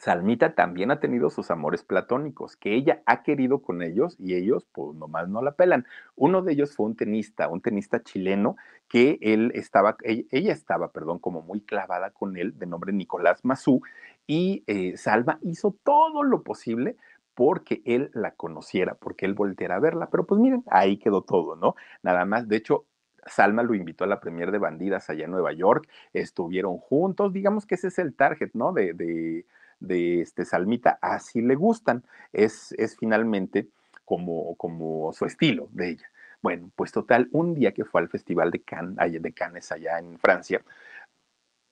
[0.00, 4.66] Salmita también ha tenido sus amores platónicos, que ella ha querido con ellos y ellos
[4.72, 5.86] pues nomás no la pelan.
[6.16, 8.56] Uno de ellos fue un tenista, un tenista chileno
[8.88, 13.82] que él estaba, ella estaba, perdón, como muy clavada con él, de nombre Nicolás Mazú,
[14.26, 16.96] y eh, Salma hizo todo lo posible
[17.34, 21.56] porque él la conociera, porque él volteara a verla, pero pues miren, ahí quedó todo,
[21.56, 21.74] ¿no?
[22.02, 22.86] Nada más, de hecho,
[23.26, 27.66] Salma lo invitó a la premier de Bandidas allá en Nueva York, estuvieron juntos, digamos
[27.66, 28.72] que ese es el target, ¿no?
[28.72, 29.44] de, de
[29.80, 32.04] de este Salmita, así le gustan.
[32.32, 33.68] Es, es finalmente
[34.04, 36.10] como, como su estilo de ella.
[36.42, 40.62] Bueno, pues total, un día que fue al Festival de Cannes, allá en Francia,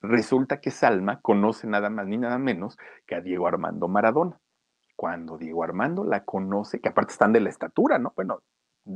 [0.03, 4.39] resulta que Salma conoce nada más ni nada menos que a Diego Armando Maradona.
[4.95, 8.13] Cuando Diego Armando la conoce, que aparte están de la estatura, ¿no?
[8.15, 8.43] Bueno,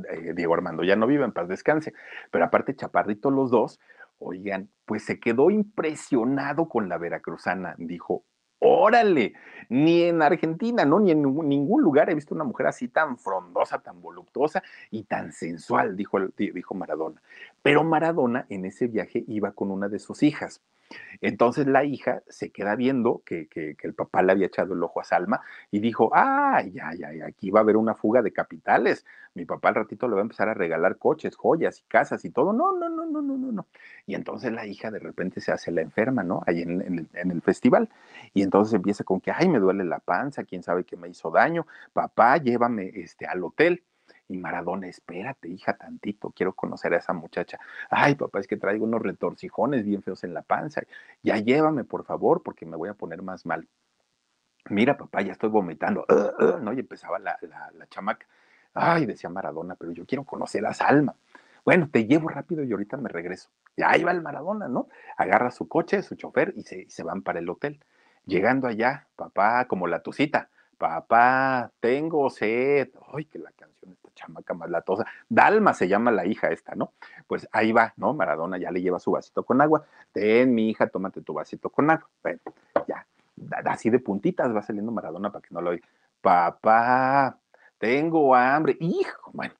[0.09, 1.93] eh, Diego Armando ya no vive en paz descanse,
[2.29, 3.79] pero aparte chaparrito los dos,
[4.19, 8.25] oigan, pues se quedó impresionado con la veracruzana, dijo,
[8.63, 9.33] órale,
[9.69, 10.99] ni en Argentina, ¿no?
[10.99, 15.31] Ni en ningún lugar he visto una mujer así tan frondosa, tan voluptuosa y tan
[15.31, 17.21] sensual, dijo, dijo Maradona.
[17.61, 20.61] Pero Maradona en ese viaje iba con una de sus hijas.
[21.21, 23.47] Entonces la hija se queda viendo que,
[23.81, 25.41] el papá le había echado el ojo a Salma
[25.71, 29.05] y dijo, ah, ya, ya, ya, aquí va a haber una fuga de capitales.
[29.33, 32.29] Mi papá al ratito le va a empezar a regalar coches, joyas y casas y
[32.29, 32.53] todo.
[32.53, 33.67] No, no, no, no, no, no, no.
[34.05, 36.41] Y entonces la hija de repente se hace la enferma, ¿no?
[36.45, 37.89] Ahí en, el, en el festival.
[38.33, 41.31] Y entonces empieza con que, ay, me duele la panza, quién sabe qué me hizo
[41.31, 41.65] daño.
[41.93, 43.83] Papá, llévame este, al hotel.
[44.33, 47.59] Y Maradona, espérate, hija, tantito, quiero conocer a esa muchacha.
[47.91, 50.81] Ay, papá, es que traigo unos retorcijones bien feos en la panza.
[51.21, 53.67] Ya llévame, por favor, porque me voy a poner más mal.
[54.71, 56.07] Mira, papá, ya estoy vomitando.
[56.61, 56.73] ¿no?
[56.73, 57.37] Y empezaba la,
[57.77, 58.25] la, chamaca.
[58.73, 61.13] Ay, decía Maradona, pero yo quiero conocer a Salma.
[61.63, 63.49] Bueno, te llevo rápido y ahorita me regreso.
[63.75, 64.87] Y ahí va el Maradona, ¿no?
[65.15, 67.79] Agarra su coche, su chofer y se, se van para el hotel.
[68.25, 72.89] Llegando allá, papá, como la tucita, papá, tengo sed.
[73.13, 75.05] Ay, que la canción esta chamaca más latosa.
[75.29, 76.93] Dalma se llama la hija esta, ¿no?
[77.27, 78.13] Pues ahí va, ¿no?
[78.13, 79.85] Maradona ya le lleva su vasito con agua.
[80.11, 82.07] Ten, mi hija, tómate tu vasito con agua.
[82.21, 82.39] Bueno,
[82.87, 83.05] ya,
[83.65, 85.87] así de puntitas va saliendo Maradona para que no lo oiga.
[86.21, 87.37] Papá,
[87.77, 88.77] tengo hambre.
[88.79, 89.53] Hijo, bueno,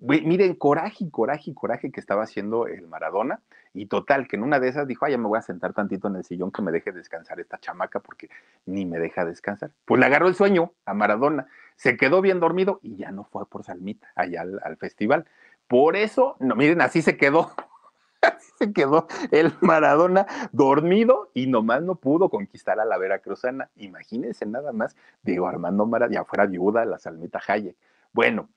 [0.00, 3.40] Miren, coraje, coraje, coraje que estaba haciendo el Maradona.
[3.74, 6.08] Y total, que en una de esas dijo, ay, ya me voy a sentar tantito
[6.08, 8.28] en el sillón que me deje descansar esta chamaca porque
[8.66, 9.70] ni me deja descansar.
[9.84, 11.46] Pues le agarró el sueño a Maradona,
[11.76, 15.26] se quedó bien dormido y ya no fue por Salmita allá al, festival.
[15.66, 17.52] Por eso, no, miren, así se quedó.
[18.20, 23.70] Así se quedó el Maradona dormido y nomás no pudo conquistar a la Veracruzana.
[23.76, 27.76] Imagínense nada más, Diego Armando Maradona, ya fuera viuda la Salmita Hayek.
[28.12, 28.48] Bueno,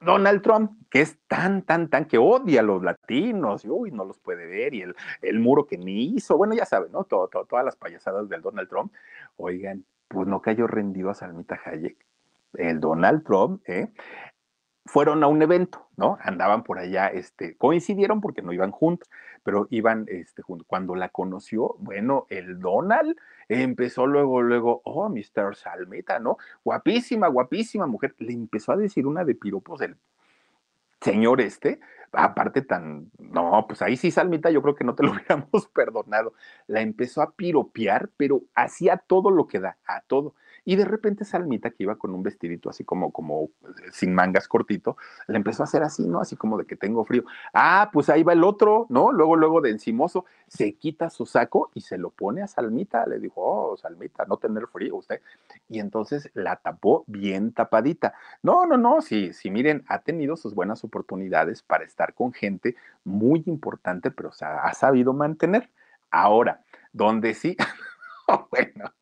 [0.00, 4.04] Donald Trump, que es tan, tan, tan, que odia a los latinos, y uy, no
[4.04, 7.04] los puede ver, y el, el muro que ni hizo, bueno, ya saben, ¿no?
[7.04, 8.92] Todo, todas las payasadas del Donald Trump.
[9.36, 11.96] Oigan, pues no cayó rendido a Salmita Hayek.
[12.54, 13.88] El Donald Trump, ¿eh?
[14.88, 16.18] Fueron a un evento, ¿no?
[16.22, 19.08] Andaban por allá, este, coincidieron porque no iban juntos,
[19.42, 20.66] pero iban este, juntos.
[20.66, 23.14] Cuando la conoció, bueno, el Donald
[23.48, 25.54] empezó luego, luego, oh, Mr.
[25.54, 26.38] Salmita, ¿no?
[26.64, 28.14] Guapísima, guapísima mujer.
[28.18, 29.96] Le empezó a decir una de piropos del
[31.02, 31.80] señor este,
[32.12, 36.32] aparte tan, no, pues ahí sí, Salmita, yo creo que no te lo hubiéramos perdonado.
[36.66, 40.34] La empezó a piropear, pero hacía todo lo que da, a todo.
[40.68, 44.46] Y de repente Salmita, que iba con un vestidito así como, como eh, sin mangas
[44.48, 46.20] cortito, le empezó a hacer así, ¿no?
[46.20, 47.24] Así como de que tengo frío.
[47.54, 49.10] Ah, pues ahí va el otro, ¿no?
[49.10, 53.06] Luego, luego de encimoso, se quita su saco y se lo pone a Salmita.
[53.06, 55.22] Le dijo, oh, Salmita, no tener frío usted.
[55.70, 58.12] Y entonces la tapó bien tapadita.
[58.42, 62.76] No, no, no, sí, sí, miren, ha tenido sus buenas oportunidades para estar con gente
[63.04, 65.70] muy importante, pero o ha sabido mantener.
[66.10, 66.62] Ahora,
[66.92, 67.56] donde sí,
[68.50, 68.92] bueno,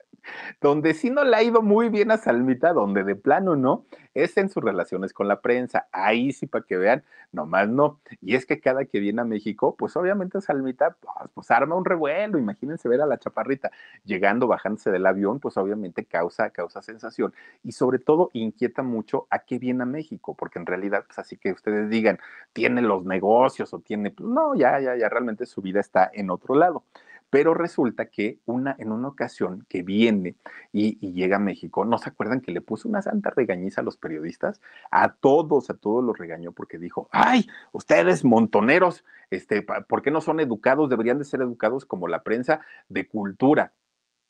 [0.61, 4.37] donde sí no le ha ido muy bien a Salmita, donde de plano no, es
[4.37, 5.87] en sus relaciones con la prensa.
[5.93, 8.01] Ahí sí, para que vean, nomás no.
[8.20, 11.85] Y es que cada que viene a México, pues obviamente Salmita, pues, pues, arma un
[11.85, 12.39] revuelo.
[12.39, 13.70] Imagínense ver a la chaparrita
[14.05, 17.35] llegando, bajándose del avión, pues obviamente causa, causa sensación.
[17.62, 21.37] Y sobre todo inquieta mucho a qué viene a México, porque en realidad, pues así
[21.37, 22.18] que ustedes digan,
[22.53, 26.31] tiene los negocios o tiene, pues no, ya, ya, ya realmente su vida está en
[26.31, 26.85] otro lado.
[27.31, 30.37] Pero resulta que una, en una ocasión que viene
[30.72, 33.97] y, llega a México, ¿no se acuerdan que le puso una santa regañiza a los
[33.97, 34.61] periodistas?
[34.91, 40.20] A todos, a todos los regañó porque dijo, ay, ustedes montoneros, este, ¿por qué no
[40.20, 40.89] son educados?
[40.89, 43.72] Deberían de ser educados como la prensa de cultura.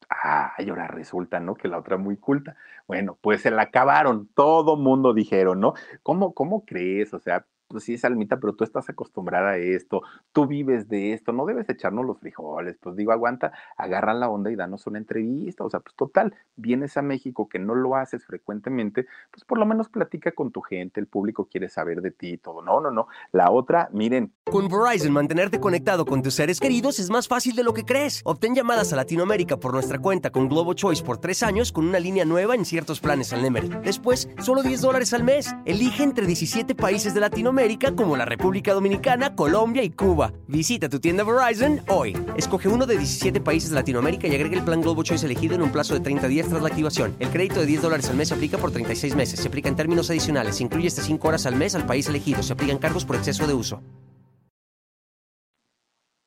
[0.09, 1.55] Ah, y ahora resulta, ¿no?
[1.55, 2.57] Que la otra muy culta.
[2.87, 5.75] Bueno, pues se la acabaron, todo mundo dijeron, ¿no?
[6.03, 7.13] ¿Cómo, cómo crees?
[7.13, 10.03] O sea, pues sí, Salmita, pero tú estás acostumbrada a esto,
[10.33, 14.51] tú vives de esto, no debes echarnos los frijoles, pues digo, aguanta, agarra la onda
[14.51, 18.25] y danos una entrevista, o sea, pues total, vienes a México que no lo haces
[18.25, 22.35] frecuentemente, pues por lo menos platica con tu gente, el público quiere saber de ti
[22.35, 24.33] y todo, no, no, no, la otra, miren.
[24.45, 28.21] Con Verizon, mantenerte conectado con tus seres queridos es más fácil de lo que crees,
[28.25, 31.99] obtén llamadas a Latinoamérica por nuestra cuenta con Globo Choice por tres años con una
[31.99, 33.71] línea nueva en ciertos planes al Nemery.
[33.83, 37.56] Después, solo 10 dólares al mes, elige entre 17 países de Latinoamérica
[37.97, 40.31] Como la República Dominicana, Colombia y Cuba.
[40.47, 42.15] Visita tu tienda Verizon hoy.
[42.37, 45.63] Escoge uno de 17 países de Latinoamérica y agrega el plan Globo Choice elegido en
[45.63, 47.17] un plazo de 30 días tras la activación.
[47.19, 49.41] El crédito de 10 dólares al mes se aplica por 36 meses.
[49.41, 50.57] Se aplica en términos adicionales.
[50.57, 52.43] Se incluye hasta 5 horas al mes al país elegido.
[52.43, 53.83] Se aplican cargos por exceso de uso.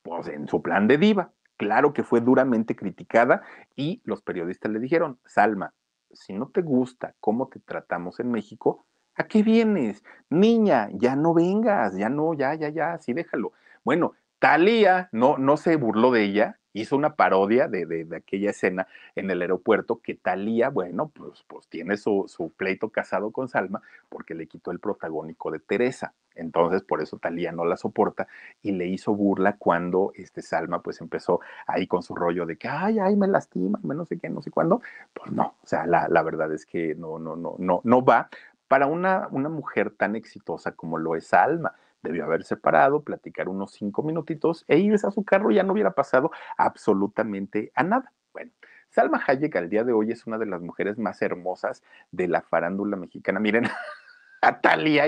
[0.01, 1.32] Pues en su plan de diva.
[1.57, 3.43] Claro que fue duramente criticada
[3.75, 5.75] y los periodistas le dijeron, Salma,
[6.11, 8.88] si no te gusta cómo te tratamos en México,
[9.20, 10.01] ¿A qué vienes?
[10.30, 13.51] Niña, ya no vengas, ya no, ya, ya, ya, sí déjalo.
[13.84, 18.88] Bueno, Talía no, no se burló de ella, hizo una parodia de, de, aquella escena
[19.15, 23.82] en el aeropuerto que Talía, bueno, pues, pues tiene su, su, pleito casado con Salma
[24.07, 26.13] porque le quitó el protagónico de Teresa.
[26.36, 28.30] Entonces, por eso Talía no la soporta
[28.61, 32.70] y le hizo burla cuando este Salma pues empezó ahí con su rollo de que,
[32.70, 34.82] ay, ay, me lastima, no sé qué, no sé cuándo.
[35.13, 38.30] Pues no, o sea, la, la verdad es que no, no, no, no, no va
[38.70, 41.76] para una, una mujer tan exitosa como lo es Alma.
[42.01, 45.91] Debió haber separado, platicar unos cinco minutitos e irse a su carro, ya no hubiera
[45.91, 48.13] pasado absolutamente a nada.
[48.32, 48.51] Bueno,
[48.89, 52.41] Salma Hayek al día de hoy es una de las mujeres más hermosas de la
[52.41, 53.39] farándula mexicana.
[53.41, 53.65] Miren,
[54.41, 55.05] a Talia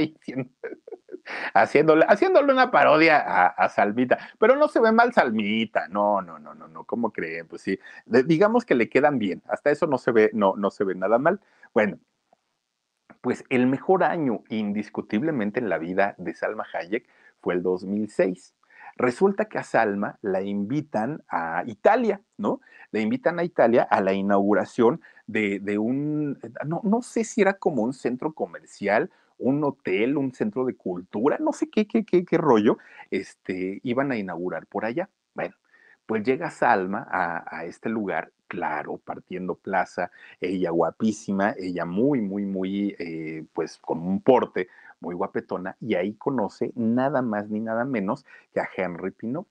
[1.53, 6.55] haciéndole, haciéndole una parodia a, Salmita, pero no se ve mal Salmita, no, no, no,
[6.55, 7.47] no, no, ¿cómo creen?
[7.47, 10.83] Pues sí, digamos que le quedan bien, hasta eso no se ve, no, no se
[10.83, 11.39] ve nada mal.
[11.73, 11.99] Bueno,
[13.21, 17.07] pues el mejor año indiscutiblemente en la vida de Salma Hayek
[17.39, 18.55] fue el 2006.
[18.97, 22.61] Resulta que a Salma la invitan a Italia, ¿no?
[22.91, 27.83] La invitan a Italia a la inauguración de, un, no, no, sé si era como
[27.83, 32.37] un centro comercial, un hotel, un centro de cultura, no sé qué, qué, qué, qué
[32.37, 32.77] rollo,
[33.11, 35.09] este, iban a inaugurar por allá.
[35.33, 35.55] Bueno,
[36.05, 42.93] pues llega Salma a, este lugar, claro, partiendo plaza, ella guapísima, ella muy, muy, muy,
[42.99, 44.67] eh, pues con un porte
[44.99, 49.47] muy guapetona, y ahí conoce nada más ni nada menos que a Henry Pinot.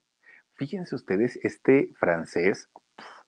[0.53, 2.69] Fíjense ustedes, este francés,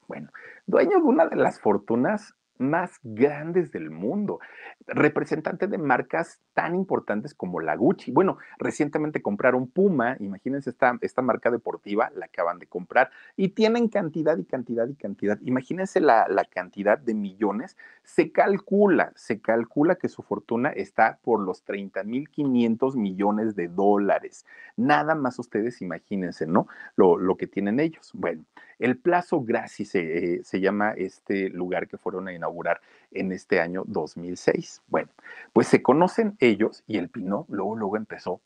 [0.07, 0.29] bueno,
[0.67, 2.35] dueño de una de las fortunas
[2.69, 4.39] más grandes del mundo,
[4.87, 8.11] representante de marcas tan importantes como la Gucci.
[8.11, 13.87] Bueno, recientemente compraron Puma, imagínense esta, esta marca deportiva, la acaban de comprar, y tienen
[13.87, 15.39] cantidad y cantidad y cantidad.
[15.41, 17.77] Imagínense la, la cantidad de millones.
[18.03, 24.45] Se calcula, se calcula que su fortuna está por los 30.500 millones de dólares.
[24.75, 26.67] Nada más ustedes imagínense, ¿no?
[26.95, 28.11] Lo, lo que tienen ellos.
[28.13, 28.43] Bueno,
[28.83, 30.01] el Plazo Graci se,
[30.35, 32.81] eh, se llama este lugar que fueron a inaugurar
[33.11, 34.81] en este año 2006.
[34.87, 35.09] Bueno,
[35.53, 38.41] pues se conocen ellos y el Pino luego, luego empezó.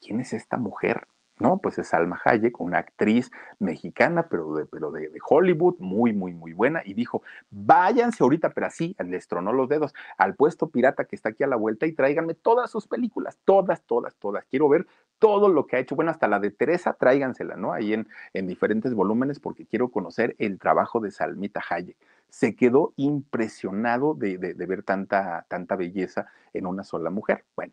[0.00, 1.06] ¿Quién es esta mujer?
[1.40, 6.32] No, pues es Alma Hayek, una actriz mexicana, pero de, pero de, Hollywood, muy, muy,
[6.32, 11.06] muy buena, y dijo, váyanse ahorita, pero así, les tronó los dedos, al puesto pirata
[11.06, 14.44] que está aquí a la vuelta y tráiganme todas sus películas, todas, todas, todas.
[14.44, 14.86] Quiero ver
[15.18, 17.72] todo lo que ha hecho, bueno, hasta la de Teresa, tráigansela, ¿no?
[17.72, 21.96] Ahí en, en diferentes volúmenes, porque quiero conocer el trabajo de Salmita Hayek.
[22.28, 27.44] Se quedó impresionado de, de, de ver tanta, tanta belleza en una sola mujer.
[27.56, 27.72] Bueno,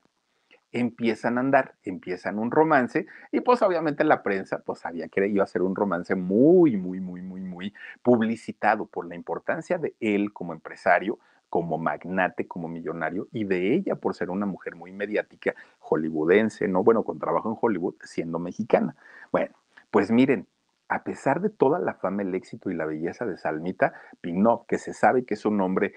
[0.71, 5.43] empiezan a andar, empiezan un romance y pues obviamente la prensa pues sabía que iba
[5.43, 10.31] a ser un romance muy, muy, muy, muy, muy publicitado por la importancia de él
[10.33, 11.19] como empresario,
[11.49, 16.83] como magnate, como millonario y de ella por ser una mujer muy mediática, hollywoodense, ¿no?
[16.83, 18.95] Bueno, con trabajo en Hollywood, siendo mexicana.
[19.31, 19.53] Bueno,
[19.91, 20.47] pues miren,
[20.87, 24.77] a pesar de toda la fama, el éxito y la belleza de Salmita Pinot, que
[24.77, 25.93] se sabe que es un hombre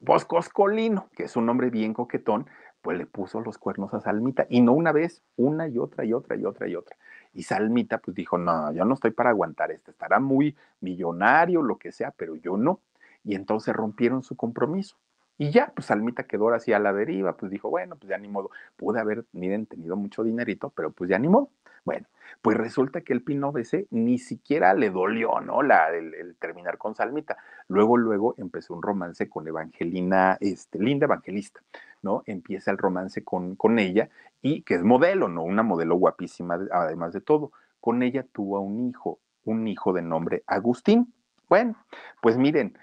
[0.00, 2.46] Boscoscolino, que es un hombre bien coquetón,
[2.88, 6.14] pues le puso los cuernos a Salmita, y no una vez, una y otra y
[6.14, 6.96] otra y otra y otra.
[7.34, 11.76] Y Salmita pues dijo, no, yo no estoy para aguantar esto, estará muy millonario, lo
[11.76, 12.80] que sea, pero yo no.
[13.24, 14.96] Y entonces rompieron su compromiso.
[15.38, 18.28] Y ya, pues Salmita quedó así a la deriva, pues dijo, bueno, pues ya ni
[18.28, 21.50] modo, pude haber, miren, tenido mucho dinerito, pero pues ya ni modo.
[21.84, 22.06] Bueno,
[22.42, 25.62] pues resulta que el Pinot ese ni siquiera le dolió, ¿no?
[25.62, 27.36] La, el, terminar con Salmita.
[27.68, 31.60] Luego, luego empezó un romance con Evangelina, este, Linda Evangelista,
[32.02, 32.24] ¿no?
[32.26, 34.10] Empieza el romance con, con ella
[34.42, 35.42] y que es modelo, ¿no?
[35.44, 37.52] Una modelo guapísima, además de todo.
[37.80, 41.14] Con ella tuvo un hijo, un hijo de nombre Agustín.
[41.48, 41.76] Bueno,
[42.20, 42.76] pues miren,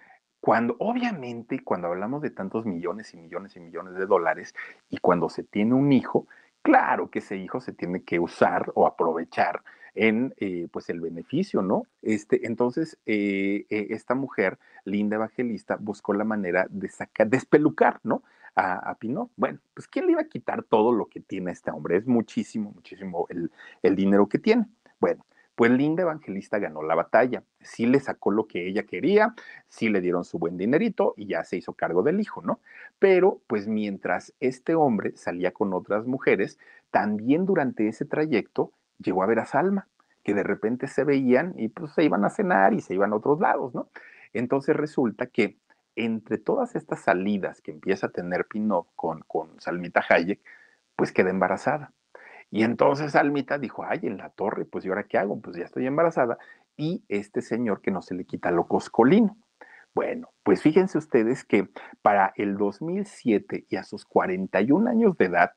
[0.46, 4.54] cuando, obviamente, cuando hablamos de tantos millones y millones y millones de dólares
[4.92, 6.28] y cuando se tiene un hijo,
[6.62, 9.64] claro que ese hijo se tiene que usar o aprovechar
[9.96, 11.88] en eh, pues el beneficio, ¿no?
[12.04, 18.22] Este, entonces, eh, eh, esta mujer, linda evangelista, buscó la manera de sacar, despelucar, ¿no?
[18.54, 19.32] A, a, Pinot.
[19.38, 21.98] Bueno, pues ¿quién le iba a quitar todo lo que tiene este hombre?
[21.98, 24.68] Es muchísimo, muchísimo el, el dinero que tiene.
[25.00, 25.26] Bueno,
[25.56, 29.34] pues Linda Evangelista ganó la batalla, sí le sacó lo que ella quería,
[29.68, 32.60] sí le dieron su buen dinerito y ya se hizo cargo del hijo, ¿no?
[33.00, 36.60] Pero pues mientras este hombre salía con otras mujeres,
[36.92, 39.88] también durante ese trayecto llegó a ver a Salma,
[40.24, 43.18] que de repente se veían y pues se iban a cenar y se iban a
[43.18, 43.90] otros lados, ¿no?
[44.34, 45.58] Entonces resulta que
[45.96, 50.42] entre todas estas salidas que empieza a tener Pinot con, con Salmita Hayek,
[50.96, 51.94] pues queda embarazada.
[52.56, 55.42] Y entonces Almita dijo, ay, en la torre, pues ¿y ahora qué hago?
[55.42, 56.38] Pues ya estoy embarazada.
[56.78, 59.36] Y este señor que no se le quita lo coscolino.
[59.94, 61.68] Bueno, pues fíjense ustedes que
[62.02, 65.52] para el 2007 y a sus 41 años de edad,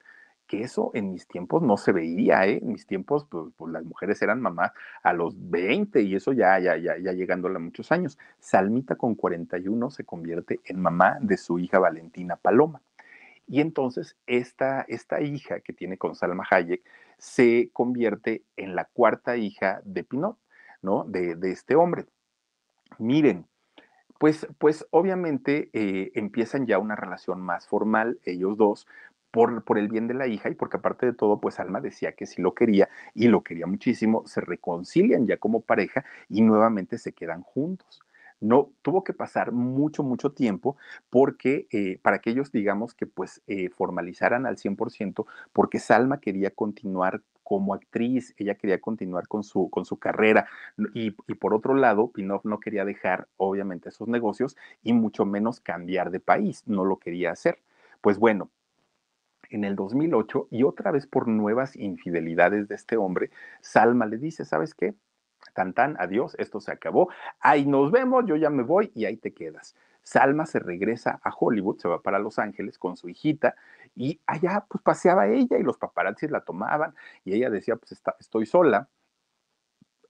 [0.49, 2.59] que eso en mis tiempos no se veía, ¿eh?
[2.61, 4.73] En mis tiempos, pues, pues, las mujeres eran mamás
[5.05, 8.19] a los 20 y eso ya, ya, ya, ya llegándole a muchos años.
[8.41, 12.81] Salmita con 41 se convierte en mamá de su hija Valentina Paloma.
[13.49, 16.83] Y entonces esta, esta hija que tiene con Salma Hayek
[17.17, 20.37] se convierte en la cuarta hija de Pinot,
[20.83, 21.05] ¿no?
[21.05, 22.05] De, este hombre.
[22.99, 23.47] Miren,
[24.19, 28.87] pues, pues obviamente eh, empiezan ya una relación más formal, ellos dos,
[29.31, 32.13] por, por, el bien de la hija y porque aparte de todo, pues Alma decía
[32.13, 36.99] que sí lo quería y lo quería muchísimo, se reconcilian ya como pareja y nuevamente
[36.99, 38.03] se quedan juntos
[38.41, 40.77] no tuvo que pasar mucho, mucho tiempo
[41.11, 46.51] porque eh, para que ellos, digamos, que pues eh, formalizaran al 100%, porque Salma quería
[46.51, 50.47] continuar como actriz, ella quería continuar con su, con su carrera
[50.95, 55.59] y, y, por otro lado, Pinov no quería dejar obviamente esos negocios y mucho menos
[55.61, 57.59] cambiar de país, no lo quería hacer.
[58.03, 58.51] Pues bueno,
[59.51, 63.31] en el 2008 y otra vez por nuevas infidelidades de este hombre,
[63.61, 64.95] Salma le dice, ¿sabes qué?
[65.55, 67.11] Tan tan, adiós, esto se acabó,
[67.41, 69.75] ahí nos vemos, yo ya me voy y ahí te quedas.
[70.03, 73.55] Salma se regresa a Hollywood, se va para Los Ángeles con su hijita
[73.95, 78.17] y allá pues paseaba ella y los paparazzis la tomaban y ella decía pues está,
[78.19, 78.89] estoy sola,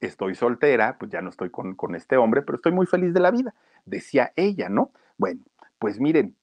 [0.00, 3.20] estoy soltera, pues ya no estoy con, con este hombre, pero estoy muy feliz de
[3.20, 3.54] la vida,
[3.86, 4.92] decía ella, ¿no?
[5.16, 5.40] Bueno,
[5.78, 6.36] pues miren,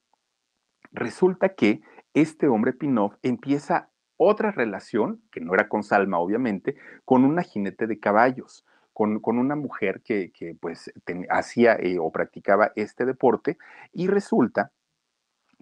[0.92, 1.82] resulta que
[2.14, 7.88] este hombre Pinov empieza otra relación, que no era con Salma obviamente, con una jinete
[7.88, 8.66] de caballos
[8.96, 10.32] con, una mujer que,
[10.62, 10.92] pues
[11.30, 13.58] hacía eh, o practicaba este deporte
[13.92, 14.72] y resulta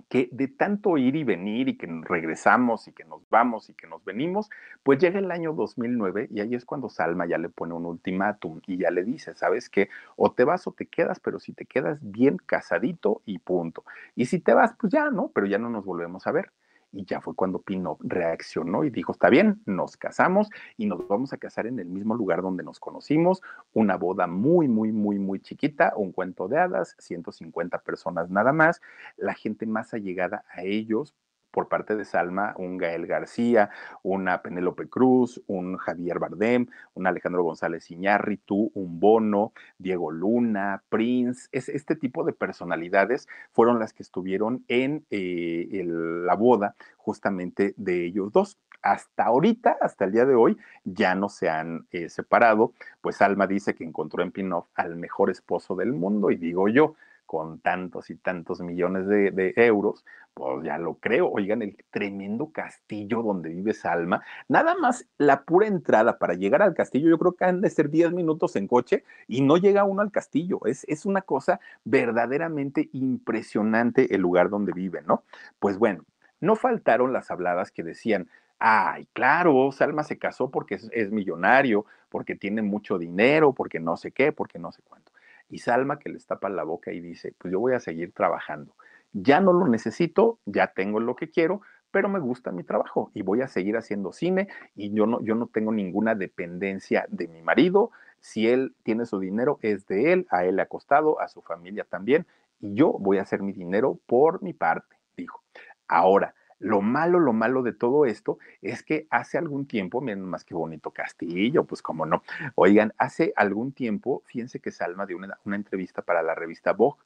[0.07, 3.88] que de tanto ir y venir y que regresamos y que nos vamos y que
[3.88, 4.51] nos venimos,
[4.84, 8.61] pues llega el año 2009 y ahí es cuando Salma ya le pone un ultimátum
[8.67, 9.89] y ya le dice, ¿sabes qué?
[10.15, 13.84] O te vas o te quedas, pero si te quedas bien casadito y punto.
[14.15, 15.31] Y si te vas, pues ya, ¿no?
[15.34, 16.51] Pero ya no nos volvemos a ver.
[16.94, 21.34] Y ya fue cuando Pino reaccionó y dijo, está bien, nos casamos y nos vamos
[21.34, 23.41] a casar en el mismo lugar donde nos conocimos,
[23.74, 28.80] una boda muy, muy, muy, muy chiquita, un cuento de hadas, 150 personas nada más,
[29.18, 31.16] la gente más allegada a ellos
[31.54, 33.70] por parte de Salma, un Gael García,
[34.01, 41.47] una Penélope Cruz, un Javier Bardem, un Alejandro González Iñárritu, un Bono, Diego Luna, Prince,
[41.51, 48.06] es, este tipo de personalidades fueron las que estuvieron en eh, la boda justamente de
[48.06, 48.58] ellos dos.
[48.82, 53.47] Hasta ahorita, hasta el día de hoy, ya no se han eh, separado, pues Alma
[53.47, 56.95] dice que encontró en Pinov al mejor esposo del mundo y digo yo,
[57.34, 60.05] con tantos y tantos millones de, euros,
[60.36, 61.31] pues ya lo creo.
[61.31, 66.75] Oigan, el tremendo castillo donde vive Salma, nada más la pura entrada para llegar al
[66.75, 70.03] castillo, yo creo que han de ser 10 minutos en coche y no llega uno
[70.03, 70.59] al castillo.
[70.65, 75.23] Es, es una cosa verdaderamente impresionante el lugar donde vive, ¿no?
[75.57, 76.05] Pues bueno,
[76.39, 78.29] no faltaron las habladas que decían,
[78.59, 83.97] Ay, claro, Salma se casó porque es, es, millonario, porque tiene mucho dinero, porque no
[83.97, 85.12] sé qué, porque no sé cuánto.
[85.54, 88.76] Y Salma que les tapa la boca y dice, pues yo voy a seguir trabajando.
[89.12, 93.22] Ya no lo necesito, ya tengo lo que quiero, pero me gusta mi trabajo y
[93.22, 97.43] voy a seguir haciendo cine y yo no, yo no tengo ninguna dependencia de mi
[97.43, 97.91] marido.
[98.20, 101.43] Si él tiene su dinero, es de él, a él le ha costado, a su
[101.43, 102.26] familia también,
[102.60, 105.43] y yo voy a hacer mi dinero por mi parte, dijo.
[105.88, 106.34] Ahora,
[106.64, 110.55] lo malo, lo malo de todo esto es que hace algún tiempo, miren más que
[110.55, 112.24] bonito castillo, pues como no,
[112.55, 116.99] oigan, hace algún tiempo, fíjense que Salma dio una, entrevista para la revista Vogue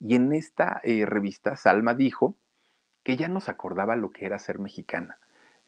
[0.00, 2.34] y en esta eh, revista Salma dijo
[3.04, 5.18] que ya no se acordaba lo que era ser mexicana.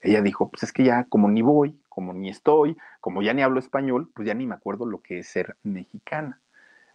[0.00, 3.42] Ella dijo, pues es que ya como ni voy, como ni estoy, como ya ni
[3.42, 6.40] hablo español, pues ya ni me acuerdo lo que es ser mexicana.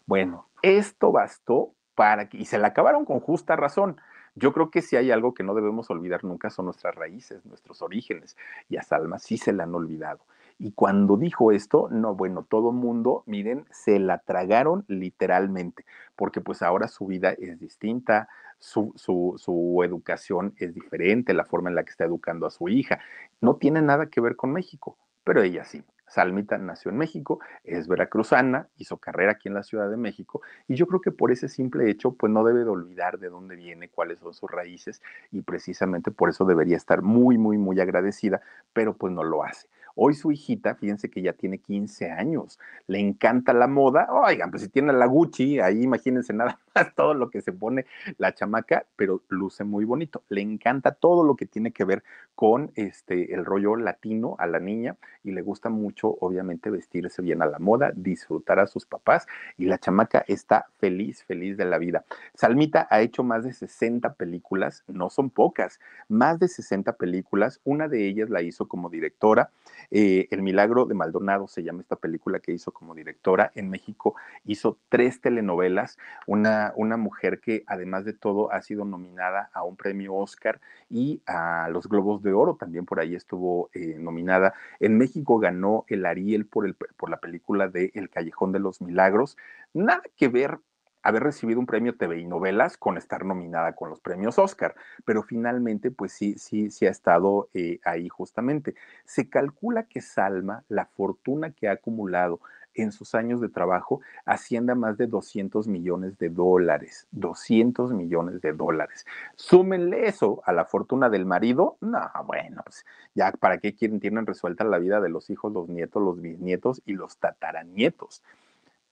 [0.05, 4.01] Bueno, esto bastó para que, y se la acabaron con justa razón.
[4.35, 7.81] Yo creo que si hay algo que no debemos olvidar nunca son nuestras raíces, nuestros
[7.81, 8.37] orígenes,
[8.69, 10.21] y a Salma sí se la han olvidado.
[10.57, 16.61] Y cuando dijo esto, no, bueno, todo mundo, miren, se la tragaron literalmente, porque pues
[16.61, 18.29] ahora su vida es distinta,
[18.59, 22.69] su, su, su, educación es diferente, la forma en la que está educando a su
[22.69, 22.99] hija.
[23.41, 25.83] No tiene nada que ver con México, pero ella sí.
[26.11, 30.75] Salmita nació en México, es veracruzana, hizo carrera aquí en la Ciudad de México y
[30.75, 33.89] yo creo que por ese simple hecho, pues no debe de olvidar de dónde viene,
[33.89, 35.01] cuáles son sus raíces
[35.31, 38.41] y precisamente por eso debería estar muy, muy, muy agradecida,
[38.73, 39.67] pero pues no lo hace.
[39.95, 44.07] Hoy su hijita, fíjense que ya tiene 15 años, le encanta la moda.
[44.11, 46.59] Oigan, pues si tiene la Gucci, ahí imagínense nada
[46.95, 47.85] todo lo que se pone
[48.17, 50.23] la chamaca, pero luce muy bonito.
[50.29, 52.03] Le encanta todo lo que tiene que ver
[52.35, 57.41] con este el rollo latino a la niña y le gusta mucho, obviamente, vestirse bien
[57.41, 61.77] a la moda, disfrutar a sus papás y la chamaca está feliz, feliz de la
[61.77, 62.05] vida.
[62.33, 67.59] Salmita ha hecho más de 60 películas, no son pocas, más de 60 películas.
[67.63, 69.51] Una de ellas la hizo como directora.
[69.89, 73.51] Eh, el Milagro de Maldonado se llama esta película que hizo como directora.
[73.55, 74.15] En México
[74.45, 75.97] hizo tres telenovelas,
[76.27, 80.59] una, una mujer que además de todo ha sido nominada a un premio Oscar
[80.89, 84.53] y a los Globos de Oro, también por ahí estuvo eh, nominada.
[84.79, 88.81] En México ganó el Ariel por, el, por la película de El Callejón de los
[88.81, 89.37] Milagros.
[89.73, 90.59] Nada que ver
[91.03, 95.23] haber recibido un premio TV y novelas con estar nominada con los premios Oscar, pero
[95.23, 98.75] finalmente pues sí, sí, sí ha estado eh, ahí justamente.
[99.05, 102.39] Se calcula que Salma, la fortuna que ha acumulado
[102.73, 108.41] en sus años de trabajo, ascienda a más de 200 millones de dólares, 200 millones
[108.41, 109.05] de dólares.
[109.35, 114.25] Súmenle eso a la fortuna del marido, no, bueno, pues ya para qué quieren, tienen
[114.25, 118.23] resuelta la vida de los hijos, los nietos, los bisnietos y los tataranietos.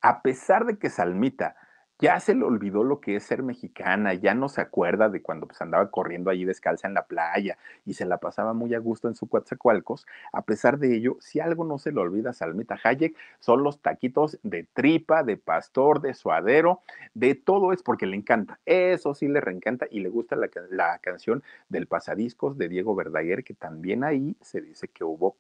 [0.02, 1.56] A pesar de que Salmita
[2.00, 5.48] ya se le olvidó lo que es ser mexicana, ya no se acuerda de cuando
[5.48, 9.10] pues, andaba corriendo allí descalza en la playa y se la pasaba muy a gusto
[9.10, 10.06] en su Coatzacoalcos.
[10.32, 13.82] A pesar de ello, si algo no se le olvida a Salmita Hayek, son los
[13.82, 16.82] taquitos de tripa, de pastor, de suadero,
[17.14, 18.60] de todo es porque le encanta.
[18.66, 23.44] Eso sí le reencanta y le gusta la, la canción del pasadiscos de Diego Verdaguer,
[23.44, 25.36] que también ahí se dice que hubo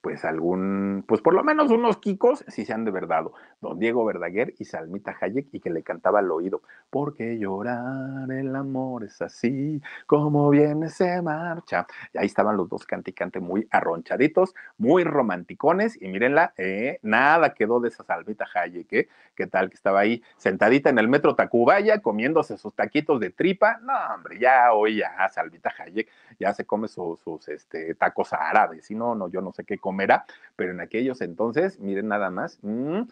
[0.00, 3.24] pues algún, pues por lo menos unos kikos si se han de verdad,
[3.60, 8.54] don Diego Verdaguer y Salmita Hayek y que le cantaba al oído, porque llorar el
[8.56, 11.86] amor es así, como viene se marcha.
[12.14, 17.80] Y ahí estaban los dos canticante muy arronchaditos, muy romanticones y mírenla, eh, nada quedó
[17.80, 19.08] de esa Salmita Hayek, ¿eh?
[19.34, 23.78] ¿Qué tal que estaba ahí sentadita en el metro Tacubaya comiéndose sus taquitos de tripa?
[23.82, 28.94] No, hombre, ya hoy ya Salmita Hayek ya se come sus este, tacos árabes y
[28.94, 29.78] no, no, yo no sé qué
[30.56, 33.08] pero en aquellos entonces, miren nada más, su,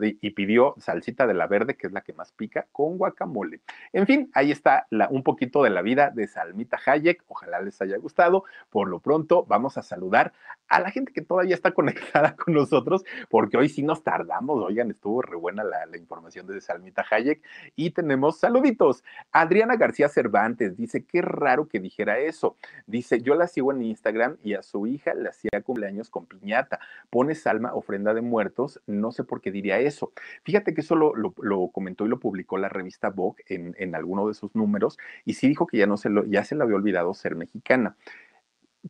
[0.00, 3.60] y, pidió salsita de la verde, que es la que más pica, con guacamole.
[3.92, 7.96] En fin, ahí está un poquito de la vida de Salmita Hayek, ojalá les haya
[7.98, 8.44] gustado.
[8.70, 10.32] Por lo pronto, vamos a saludar
[10.68, 14.90] a la gente que todavía está conectada con nosotros, porque hoy sí nos tardamos, oigan,
[14.90, 17.42] estuvo re buena la, la información de Salmita Hayek,
[17.76, 19.04] y tenemos saluditos.
[19.32, 22.56] Adriana García Cervantes dice, qué raro que dijera eso.
[22.86, 26.80] Dice, yo la sigo en Instagram y a su hija le hacía cumpleaños con piñata.
[27.10, 30.12] Pone Salma ofrenda de muertos, no sé por qué diría eso.
[30.44, 34.34] Fíjate que eso lo, comentó y lo publicó la revista Vogue en, en, alguno de
[34.34, 37.12] sus números y sí dijo que ya, no se lo, ya se le había olvidado
[37.12, 37.96] ser mexicana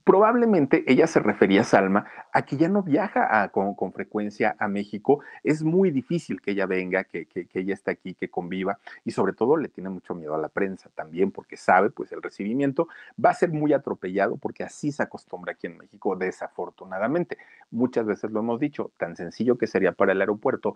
[0.04, 4.68] probablemente ella se refería, Salma, a que ya no viaja a, con, con, frecuencia a
[4.68, 5.20] México.
[5.42, 9.12] Es muy difícil que ella venga, que, que, que, ella esté aquí, que conviva y
[9.12, 12.88] sobre todo le tiene mucho miedo a la prensa también porque sabe, pues el recibimiento
[13.22, 17.38] va a ser muy atropellado porque así se acostumbra aquí en México, desafortunadamente.
[17.70, 20.74] muchas veces lo hemos dicho, tan sencillo que sería para el aeropuerto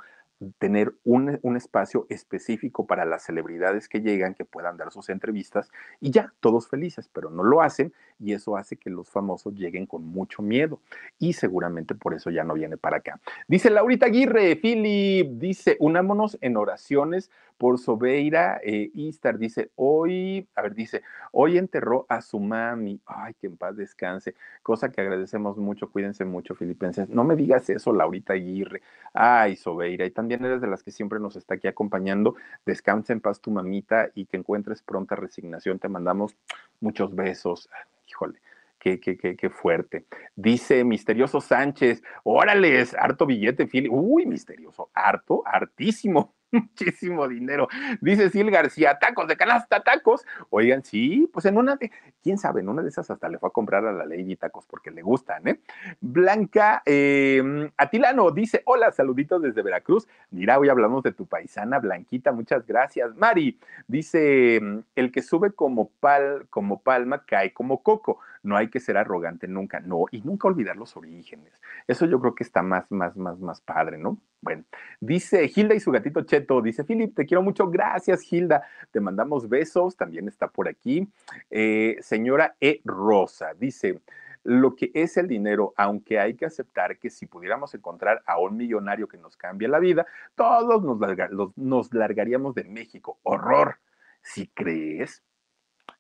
[0.59, 5.70] tener un, un, espacio específico para las celebridades que llegan, que puedan dar sus entrevistas
[6.01, 9.87] y ya, todos felices, pero no lo hacen y eso hace que los famosos lleguen
[9.87, 10.81] con mucho miedo
[11.19, 13.20] y seguramente por eso ya no viene para acá.
[13.49, 17.31] Dice Laurita Aguirre, Philip, dice, unámonos en oraciones
[17.62, 23.35] por Sobeira eh, Istar, dice, hoy, a ver, dice, hoy enterró a su mami, ay,
[23.35, 24.35] que en paz descanse,
[24.65, 27.09] cosa que agradecemos mucho, cuídense mucho, filipenses.
[27.09, 31.20] No me digas eso, Laurita Aguirre, ay, Sobeira, y también eres de las que siempre
[31.20, 32.35] nos está aquí acompañando,
[32.66, 36.37] descansa en paz tu mamita y que encuentres pronta resignación, te mandamos
[36.81, 37.69] muchos besos,
[38.09, 38.41] híjole.
[38.83, 40.07] Qué, qué, qué, qué, fuerte.
[40.35, 43.69] Dice Misterioso Sánchez, órales, harto billete.
[43.89, 46.35] Uy, misterioso, harto, hartísimo.
[46.53, 47.69] muchísimo dinero.
[48.01, 50.25] Dice Sil García, tacos de canasta, tacos.
[50.51, 51.91] Oigan, sí, pues en una de,
[52.23, 54.67] quién sabe, en una de esas hasta le fue a comprar a la Lady tacos
[54.67, 55.61] porque le gustan, ¿eh?
[56.01, 60.07] Blanca eh, Atilano dice, hola, saluditos desde Veracruz.
[60.31, 63.15] Mira, hoy hablamos de tu paisana Blanquita, muchas gracias.
[63.17, 64.61] Mari dice,
[64.95, 68.19] el que sube como, pal, como palma cae como coco.
[68.43, 71.52] No hay que ser arrogante nunca, no, y nunca olvidar los orígenes.
[71.86, 74.19] Eso yo creo que está más, más, más, más padre, ¿no?
[74.40, 74.64] Bueno,
[75.01, 79.48] dice Hilda y su gatito Cheto, dice Philip, te quiero mucho, gracias Hilda, te mandamos
[79.48, 81.09] besos, también está por aquí.
[81.51, 82.81] Eh, señora E.
[82.85, 84.01] Rosa, dice,
[84.44, 88.56] lo que es el dinero, aunque hay que aceptar que si pudiéramos encontrar a un
[88.56, 93.19] millonario que nos cambie la vida, todos nos, nos largaríamos de México.
[93.23, 93.78] Horror.
[94.20, 95.23] Si crees,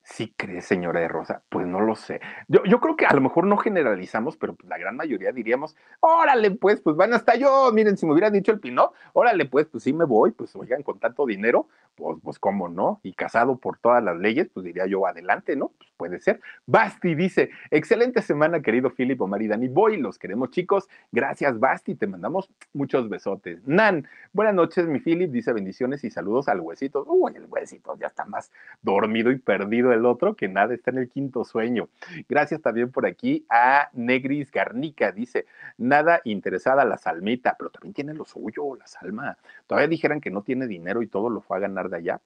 [0.04, 1.42] ¿Sí crees, señora de Rosa?
[1.48, 2.20] Pues no lo sé.
[2.48, 5.76] Yo, yo creo que a lo mejor no generalizamos, pero pues la gran mayoría diríamos,
[6.00, 7.70] órale, pues, pues van hasta yo.
[7.72, 10.82] Miren, si me hubiera dicho el Pinot, órale, pues, pues sí me voy, pues oigan,
[10.82, 13.00] con tanto dinero, pues, pues cómo no.
[13.02, 15.72] Y casado por todas las leyes, pues diría yo, adelante, ¿no?
[15.78, 16.40] Pues puede ser.
[16.66, 20.88] Basti dice, excelente semana, querido Philip, Omar y Dani Boy, los queremos, chicos.
[21.12, 23.60] Gracias, Basti, te mandamos muchos besotes.
[23.68, 27.04] Nan, buenas noches, mi Philip, dice bendiciones y saludos al huesito.
[27.06, 28.50] Uy, el huesito ya está más
[28.82, 31.88] dormido y perdido el otro, que nada está en el quinto sueño.
[32.28, 35.46] Gracias también por aquí a Negris Garnica, dice,
[35.78, 39.38] nada interesada la salmita, pero también tiene lo suyo, la salma.
[39.68, 42.22] Todavía dijeran que no tiene dinero y todo lo fue a ganar de allá.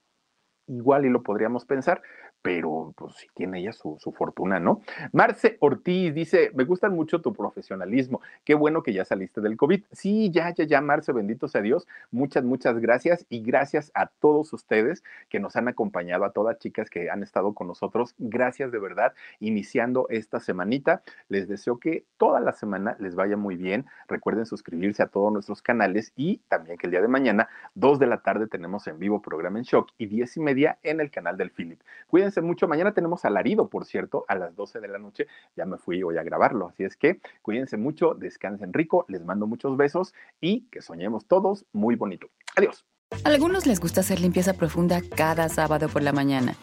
[0.68, 2.02] Igual y lo podríamos pensar,
[2.42, 4.80] pero pues sí tiene ella su, su, fortuna, ¿no?
[5.12, 9.82] Marce Ortiz dice, me gusta mucho tu profesionalismo, qué bueno que ya saliste del COVID.
[9.92, 14.52] Sí, ya, ya, ya, Marce, bendito sea Dios, muchas, muchas gracias y gracias a todos
[14.52, 18.78] ustedes que nos han acompañado, a todas chicas que han estado con nosotros, gracias de
[18.78, 24.46] verdad, iniciando esta semanita, les deseo que toda la semana les vaya muy bien, recuerden
[24.46, 28.22] suscribirse a todos nuestros canales y también que el día de mañana, dos de la
[28.22, 31.50] tarde, tenemos en vivo programa en shock y diez y media en el canal del
[31.50, 31.80] Philip.
[32.26, 32.66] Cuídense mucho.
[32.66, 35.28] Mañana tenemos alarido, por cierto, a las 12 de la noche.
[35.54, 36.66] Ya me fui hoy a grabarlo.
[36.66, 41.66] Así es que cuídense mucho, descansen rico, les mando muchos besos y que soñemos todos
[41.72, 42.26] muy bonito.
[42.56, 42.84] Adiós.
[43.24, 46.56] A algunos les gusta hacer limpieza profunda cada sábado por la mañana.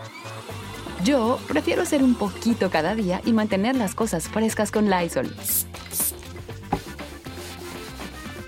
[1.06, 5.34] Yo prefiero hacer un poquito cada día y mantener las cosas frescas con Lysol.